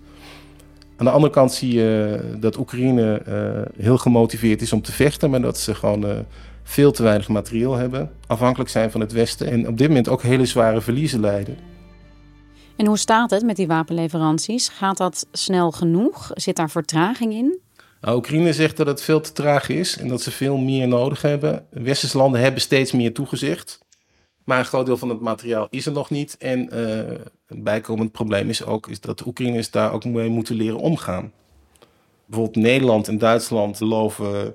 Aan 0.96 1.06
de 1.06 1.12
andere 1.12 1.32
kant 1.32 1.52
zie 1.52 1.72
je 1.74 2.20
dat 2.40 2.58
Oekraïne 2.58 3.22
uh, 3.28 3.82
heel 3.84 3.98
gemotiveerd 3.98 4.62
is 4.62 4.72
om 4.72 4.82
te 4.82 4.92
vechten, 4.92 5.30
maar 5.30 5.42
dat 5.42 5.58
ze 5.58 5.74
gewoon 5.74 6.24
veel 6.62 6.92
te 6.92 7.02
weinig 7.02 7.28
materieel 7.28 7.74
hebben, 7.74 8.10
afhankelijk 8.26 8.70
zijn 8.70 8.90
van 8.90 9.00
het 9.00 9.12
Westen 9.12 9.46
en 9.50 9.68
op 9.68 9.78
dit 9.78 9.88
moment 9.88 10.08
ook 10.08 10.22
hele 10.22 10.46
zware 10.46 10.80
verliezen 10.80 11.20
lijden. 11.20 11.56
En 12.76 12.86
hoe 12.86 12.98
staat 12.98 13.30
het 13.30 13.42
met 13.44 13.56
die 13.56 13.66
wapenleveranties? 13.66 14.68
Gaat 14.68 14.96
dat 14.96 15.26
snel 15.32 15.70
genoeg? 15.70 16.30
Zit 16.34 16.56
daar 16.56 16.70
vertraging 16.70 17.32
in? 17.32 17.58
Nou, 18.00 18.16
Oekraïne 18.16 18.52
zegt 18.52 18.76
dat 18.76 18.86
het 18.86 19.02
veel 19.02 19.20
te 19.20 19.32
traag 19.32 19.68
is 19.68 19.96
en 19.96 20.08
dat 20.08 20.22
ze 20.22 20.30
veel 20.30 20.56
meer 20.56 20.88
nodig 20.88 21.22
hebben. 21.22 21.64
Westerse 21.70 22.18
landen 22.18 22.40
hebben 22.40 22.60
steeds 22.60 22.92
meer 22.92 23.14
toegezegd. 23.14 23.86
Maar 24.48 24.58
een 24.58 24.64
groot 24.64 24.86
deel 24.86 24.96
van 24.96 25.08
het 25.08 25.20
materiaal 25.20 25.66
is 25.70 25.86
er 25.86 25.92
nog 25.92 26.10
niet. 26.10 26.36
En 26.38 26.68
uh, 26.72 26.98
een 27.46 27.62
bijkomend 27.62 28.12
probleem 28.12 28.48
is 28.48 28.64
ook 28.64 28.88
is 28.88 29.00
dat 29.00 29.18
de 29.18 29.26
Oekraïners 29.26 29.70
daar 29.70 29.92
ook 29.92 30.04
mee 30.04 30.28
moeten 30.28 30.54
leren 30.54 30.78
omgaan. 30.78 31.32
Bijvoorbeeld 32.26 32.64
Nederland 32.64 33.08
en 33.08 33.18
Duitsland 33.18 33.80
loven 33.80 34.54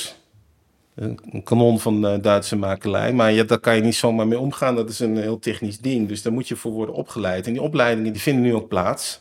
Een, 0.94 1.42
kanon 1.44 1.80
van 1.80 2.04
uh, 2.04 2.22
Duitse 2.22 2.56
makelij. 2.56 3.12
Maar 3.12 3.32
ja, 3.32 3.44
daar 3.44 3.58
kan 3.58 3.76
je 3.76 3.82
niet 3.82 3.94
zomaar 3.94 4.28
mee 4.28 4.38
omgaan. 4.38 4.76
Dat 4.76 4.88
is 4.88 5.00
een 5.00 5.16
heel 5.16 5.38
technisch 5.38 5.78
ding. 5.78 6.08
Dus 6.08 6.22
daar 6.22 6.32
moet 6.32 6.48
je 6.48 6.56
voor 6.56 6.72
worden 6.72 6.94
opgeleid. 6.94 7.46
En 7.46 7.52
die 7.52 7.62
opleidingen 7.62 8.12
die 8.12 8.22
vinden 8.22 8.42
nu 8.42 8.54
ook 8.54 8.68
plaats. 8.68 9.20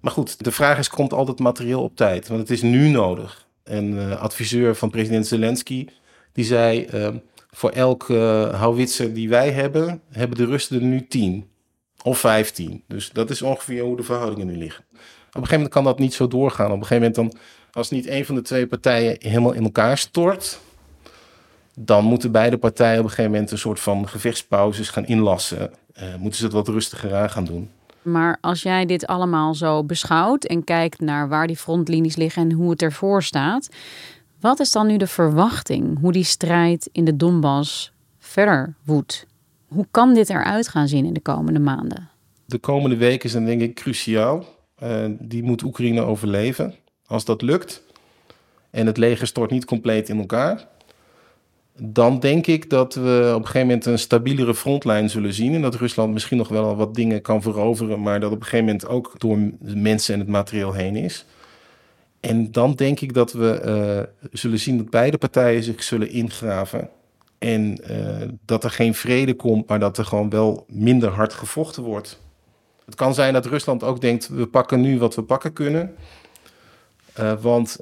Maar 0.00 0.12
goed, 0.12 0.44
de 0.44 0.52
vraag 0.52 0.78
is, 0.78 0.88
komt 0.88 1.12
al 1.12 1.24
dat 1.24 1.38
materieel 1.38 1.82
op 1.82 1.96
tijd? 1.96 2.28
Want 2.28 2.40
het 2.40 2.50
is 2.50 2.62
nu 2.62 2.88
nodig. 2.88 3.46
En 3.64 4.18
adviseur 4.18 4.74
van 4.74 4.90
president 4.90 5.26
Zelensky, 5.26 5.86
die 6.38 6.46
zei... 6.46 6.88
Uh, 6.94 7.08
voor 7.50 7.70
elke 7.70 8.14
uh, 8.14 8.60
houwitser 8.60 9.14
die 9.14 9.28
wij 9.28 9.50
hebben, 9.50 10.00
hebben 10.10 10.36
de 10.36 10.44
Russen 10.44 10.76
er 10.76 10.86
nu 10.86 11.06
10 11.06 11.48
of 12.02 12.18
15. 12.18 12.82
Dus 12.86 13.10
dat 13.10 13.30
is 13.30 13.42
ongeveer 13.42 13.82
hoe 13.82 13.96
de 13.96 14.02
verhoudingen 14.02 14.46
nu 14.46 14.56
liggen. 14.56 14.84
Op 14.90 14.98
een 14.98 15.32
gegeven 15.32 15.54
moment 15.54 15.72
kan 15.72 15.84
dat 15.84 15.98
niet 15.98 16.14
zo 16.14 16.28
doorgaan. 16.28 16.66
Op 16.66 16.80
een 16.80 16.86
gegeven 16.86 17.12
moment 17.12 17.14
dan, 17.14 17.40
als 17.72 17.90
niet 17.90 18.06
een 18.08 18.24
van 18.24 18.34
de 18.34 18.42
twee 18.42 18.66
partijen 18.66 19.16
helemaal 19.18 19.52
in 19.52 19.62
elkaar 19.64 19.98
stort... 19.98 20.60
dan 21.74 22.04
moeten 22.04 22.32
beide 22.32 22.58
partijen 22.58 22.98
op 22.98 23.04
een 23.04 23.10
gegeven 23.10 23.30
moment 23.30 23.50
een 23.50 23.58
soort 23.58 23.80
van 23.80 24.08
gevechtspauzes 24.08 24.88
gaan 24.88 25.06
inlassen. 25.06 25.70
Uh, 26.02 26.14
moeten 26.18 26.38
ze 26.38 26.44
het 26.44 26.54
wat 26.54 26.68
rustiger 26.68 27.14
aan 27.14 27.30
gaan 27.30 27.44
doen. 27.44 27.70
Maar 28.02 28.38
als 28.40 28.62
jij 28.62 28.86
dit 28.86 29.06
allemaal 29.06 29.54
zo 29.54 29.84
beschouwt 29.84 30.44
en 30.44 30.64
kijkt 30.64 31.00
naar 31.00 31.28
waar 31.28 31.46
die 31.46 31.56
frontlinies 31.56 32.16
liggen 32.16 32.42
en 32.42 32.52
hoe 32.52 32.70
het 32.70 32.82
ervoor 32.82 33.22
staat, 33.22 33.68
wat 34.40 34.60
is 34.60 34.72
dan 34.72 34.86
nu 34.86 34.96
de 34.96 35.06
verwachting 35.06 36.00
hoe 36.00 36.12
die 36.12 36.24
strijd 36.24 36.88
in 36.92 37.04
de 37.04 37.16
Donbass 37.16 37.92
verder 38.18 38.74
woedt? 38.84 39.26
Hoe 39.66 39.86
kan 39.90 40.14
dit 40.14 40.30
eruit 40.30 40.68
gaan 40.68 40.88
zien 40.88 41.04
in 41.04 41.12
de 41.12 41.20
komende 41.20 41.58
maanden? 41.58 42.08
De 42.44 42.58
komende 42.58 42.96
weken 42.96 43.30
zijn 43.30 43.44
denk 43.44 43.60
ik 43.60 43.74
cruciaal. 43.74 44.44
Uh, 44.82 45.04
die 45.18 45.42
moet 45.42 45.62
Oekraïne 45.62 46.00
overleven. 46.00 46.74
Als 47.06 47.24
dat 47.24 47.42
lukt 47.42 47.82
en 48.70 48.86
het 48.86 48.96
leger 48.96 49.26
stort 49.26 49.50
niet 49.50 49.64
compleet 49.64 50.08
in 50.08 50.18
elkaar, 50.18 50.66
dan 51.80 52.20
denk 52.20 52.46
ik 52.46 52.70
dat 52.70 52.94
we 52.94 53.32
op 53.34 53.40
een 53.40 53.46
gegeven 53.46 53.66
moment 53.66 53.86
een 53.86 53.98
stabielere 53.98 54.54
frontlijn 54.54 55.10
zullen 55.10 55.32
zien. 55.32 55.54
En 55.54 55.62
dat 55.62 55.74
Rusland 55.74 56.12
misschien 56.12 56.38
nog 56.38 56.48
wel 56.48 56.76
wat 56.76 56.94
dingen 56.94 57.22
kan 57.22 57.42
veroveren, 57.42 58.02
maar 58.02 58.20
dat 58.20 58.32
op 58.32 58.36
een 58.36 58.42
gegeven 58.42 58.64
moment 58.64 58.86
ook 58.86 59.14
door 59.18 59.38
mensen 59.58 60.14
en 60.14 60.20
het 60.20 60.28
materieel 60.28 60.72
heen 60.72 60.96
is. 60.96 61.24
En 62.20 62.52
dan 62.52 62.74
denk 62.74 63.00
ik 63.00 63.14
dat 63.14 63.32
we 63.32 63.62
uh, 64.22 64.28
zullen 64.32 64.58
zien 64.58 64.76
dat 64.76 64.90
beide 64.90 65.18
partijen 65.18 65.62
zich 65.62 65.82
zullen 65.82 66.10
ingraven. 66.10 66.88
En 67.38 67.78
uh, 67.90 68.28
dat 68.44 68.64
er 68.64 68.70
geen 68.70 68.94
vrede 68.94 69.34
komt, 69.34 69.68
maar 69.68 69.78
dat 69.78 69.98
er 69.98 70.04
gewoon 70.04 70.30
wel 70.30 70.64
minder 70.68 71.10
hard 71.10 71.32
gevochten 71.32 71.82
wordt. 71.82 72.20
Het 72.84 72.94
kan 72.94 73.14
zijn 73.14 73.32
dat 73.32 73.46
Rusland 73.46 73.82
ook 73.82 74.00
denkt: 74.00 74.28
we 74.28 74.46
pakken 74.46 74.80
nu 74.80 74.98
wat 74.98 75.14
we 75.14 75.22
pakken 75.22 75.52
kunnen. 75.52 75.94
Uh, 77.20 77.32
want 77.40 77.78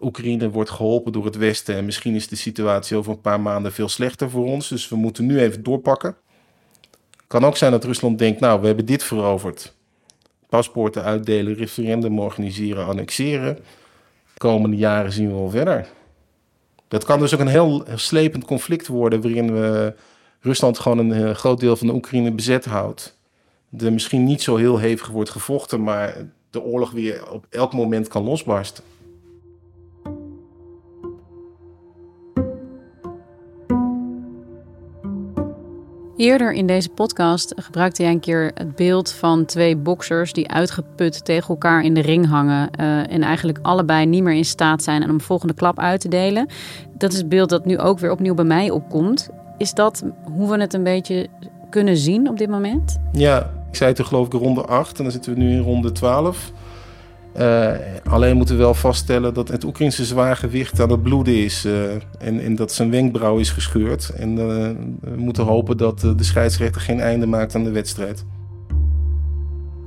Oekraïne 0.00 0.50
wordt 0.50 0.70
geholpen 0.70 1.12
door 1.12 1.24
het 1.24 1.36
Westen 1.36 1.76
en 1.76 1.84
misschien 1.84 2.14
is 2.14 2.28
de 2.28 2.36
situatie 2.36 2.96
over 2.96 3.12
een 3.12 3.20
paar 3.20 3.40
maanden 3.40 3.72
veel 3.72 3.88
slechter 3.88 4.30
voor 4.30 4.44
ons. 4.44 4.68
Dus 4.68 4.88
we 4.88 4.96
moeten 4.96 5.26
nu 5.26 5.40
even 5.40 5.62
doorpakken. 5.62 6.16
Kan 7.26 7.44
ook 7.44 7.56
zijn 7.56 7.70
dat 7.70 7.84
Rusland 7.84 8.18
denkt, 8.18 8.40
nou, 8.40 8.60
we 8.60 8.66
hebben 8.66 8.86
dit 8.86 9.02
veroverd. 9.02 9.74
Paspoorten 10.54 11.02
uitdelen, 11.02 11.54
referendum 11.54 12.18
organiseren, 12.18 12.86
annexeren. 12.86 13.54
De 13.54 14.38
komende 14.38 14.76
jaren 14.76 15.12
zien 15.12 15.28
we 15.28 15.34
wel 15.34 15.50
verder. 15.50 15.86
Dat 16.88 17.04
kan 17.04 17.18
dus 17.18 17.34
ook 17.34 17.40
een 17.40 17.46
heel 17.46 17.84
slepend 17.94 18.44
conflict 18.44 18.86
worden 18.86 19.20
waarin 19.20 19.52
we 19.52 19.94
Rusland 20.40 20.78
gewoon 20.78 20.98
een 20.98 21.20
uh, 21.20 21.30
groot 21.30 21.60
deel 21.60 21.76
van 21.76 21.86
de 21.86 21.92
Oekraïne 21.92 22.32
bezet 22.32 22.64
houdt. 22.64 23.18
Er 23.78 23.92
misschien 23.92 24.24
niet 24.24 24.42
zo 24.42 24.56
heel 24.56 24.78
hevig 24.78 25.08
wordt 25.08 25.30
gevochten, 25.30 25.82
maar 25.82 26.16
de 26.50 26.62
oorlog 26.62 26.90
weer 26.90 27.30
op 27.30 27.46
elk 27.50 27.72
moment 27.72 28.08
kan 28.08 28.24
losbarsten. 28.24 28.84
Eerder 36.16 36.52
in 36.52 36.66
deze 36.66 36.88
podcast 36.88 37.52
gebruikte 37.56 38.02
jij 38.02 38.12
een 38.12 38.20
keer 38.20 38.50
het 38.54 38.76
beeld 38.76 39.12
van 39.12 39.44
twee 39.44 39.76
boksers 39.76 40.32
die 40.32 40.50
uitgeput 40.50 41.24
tegen 41.24 41.48
elkaar 41.48 41.82
in 41.82 41.94
de 41.94 42.00
ring 42.00 42.28
hangen 42.28 42.70
uh, 42.80 43.12
en 43.12 43.22
eigenlijk 43.22 43.58
allebei 43.62 44.06
niet 44.06 44.22
meer 44.22 44.34
in 44.34 44.44
staat 44.44 44.82
zijn 44.82 45.02
om 45.02 45.08
een 45.08 45.20
volgende 45.20 45.54
klap 45.54 45.78
uit 45.78 46.00
te 46.00 46.08
delen. 46.08 46.48
Dat 46.92 47.12
is 47.12 47.18
het 47.18 47.28
beeld 47.28 47.48
dat 47.48 47.64
nu 47.64 47.78
ook 47.78 47.98
weer 47.98 48.10
opnieuw 48.10 48.34
bij 48.34 48.44
mij 48.44 48.70
opkomt. 48.70 49.28
Is 49.58 49.74
dat 49.74 50.04
hoe 50.22 50.50
we 50.50 50.60
het 50.60 50.74
een 50.74 50.82
beetje 50.82 51.26
kunnen 51.70 51.96
zien 51.96 52.28
op 52.28 52.38
dit 52.38 52.48
moment? 52.48 52.98
Ja, 53.12 53.50
ik 53.70 53.76
zei 53.76 53.92
toen 53.92 54.06
geloof 54.06 54.26
ik 54.26 54.32
ronde 54.32 54.64
8 54.64 54.96
en 54.96 55.02
dan 55.02 55.12
zitten 55.12 55.34
we 55.34 55.38
nu 55.38 55.50
in 55.50 55.62
ronde 55.62 55.92
12. 55.92 56.52
Uh, 57.38 57.70
alleen 58.04 58.36
moeten 58.36 58.56
we 58.56 58.62
wel 58.62 58.74
vaststellen 58.74 59.34
dat 59.34 59.48
het 59.48 59.64
Oekraïnse 59.64 60.04
zwaargewicht 60.04 60.80
aan 60.80 60.90
het 60.90 61.02
bloeden 61.02 61.44
is. 61.44 61.64
Uh, 61.64 61.92
en, 62.18 62.40
en, 62.40 62.54
dat 62.54 62.72
zijn 62.72 62.90
wenkbrauw 62.90 63.38
is 63.38 63.50
gescheurd. 63.50 64.08
En 64.08 64.30
uh, 64.30 64.36
we 65.00 65.16
moeten 65.16 65.44
hopen 65.44 65.76
dat 65.76 66.00
de 66.00 66.24
scheidsrechter 66.24 66.80
geen 66.80 67.00
einde 67.00 67.26
maakt 67.26 67.54
aan 67.54 67.64
de 67.64 67.70
wedstrijd. 67.70 68.24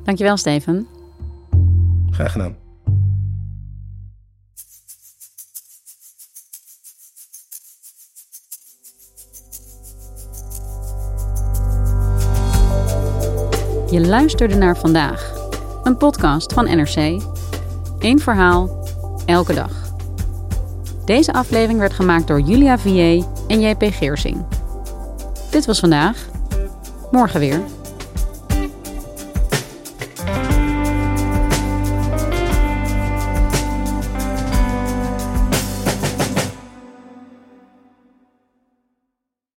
Dankjewel, 0.04 0.38
Steven. 0.38 0.88
Graag 2.12 2.32
gedaan. 2.32 2.56
Je 13.92 14.02
luisterde 14.08 14.56
naar 14.56 14.78
vandaag, 14.78 15.50
een 15.84 15.98
podcast 15.98 16.54
van 16.54 16.66
NRC. 16.66 17.36
Eén 18.00 18.20
verhaal, 18.20 18.88
elke 19.26 19.54
dag. 19.54 19.96
Deze 21.06 21.34
aflevering 21.34 21.80
werd 21.80 21.94
gemaakt 21.94 22.28
door 22.28 22.42
Julia 22.42 22.78
Vier 22.78 23.26
en 23.48 23.62
JP 23.62 23.84
Geersing. 23.84 24.46
Dit 25.52 25.66
was 25.66 25.80
vandaag. 25.80 26.30
Morgen 27.12 27.40
weer. 27.40 27.62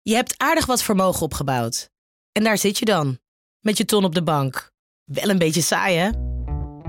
Je 0.03 0.14
hebt 0.14 0.35
aardig 0.37 0.66
wat 0.66 0.83
vermogen 0.83 1.22
opgebouwd. 1.22 1.90
En 2.33 2.44
daar 2.44 2.59
zit 2.59 2.79
je 2.79 2.85
dan, 2.85 3.18
met 3.61 3.79
je 3.79 3.85
ton 3.85 4.05
op 4.05 4.14
de 4.14 4.22
bank. 4.22 4.72
Wel 5.05 5.29
een 5.29 5.38
beetje 5.38 5.62
saai, 5.62 5.96
hè? 5.96 6.11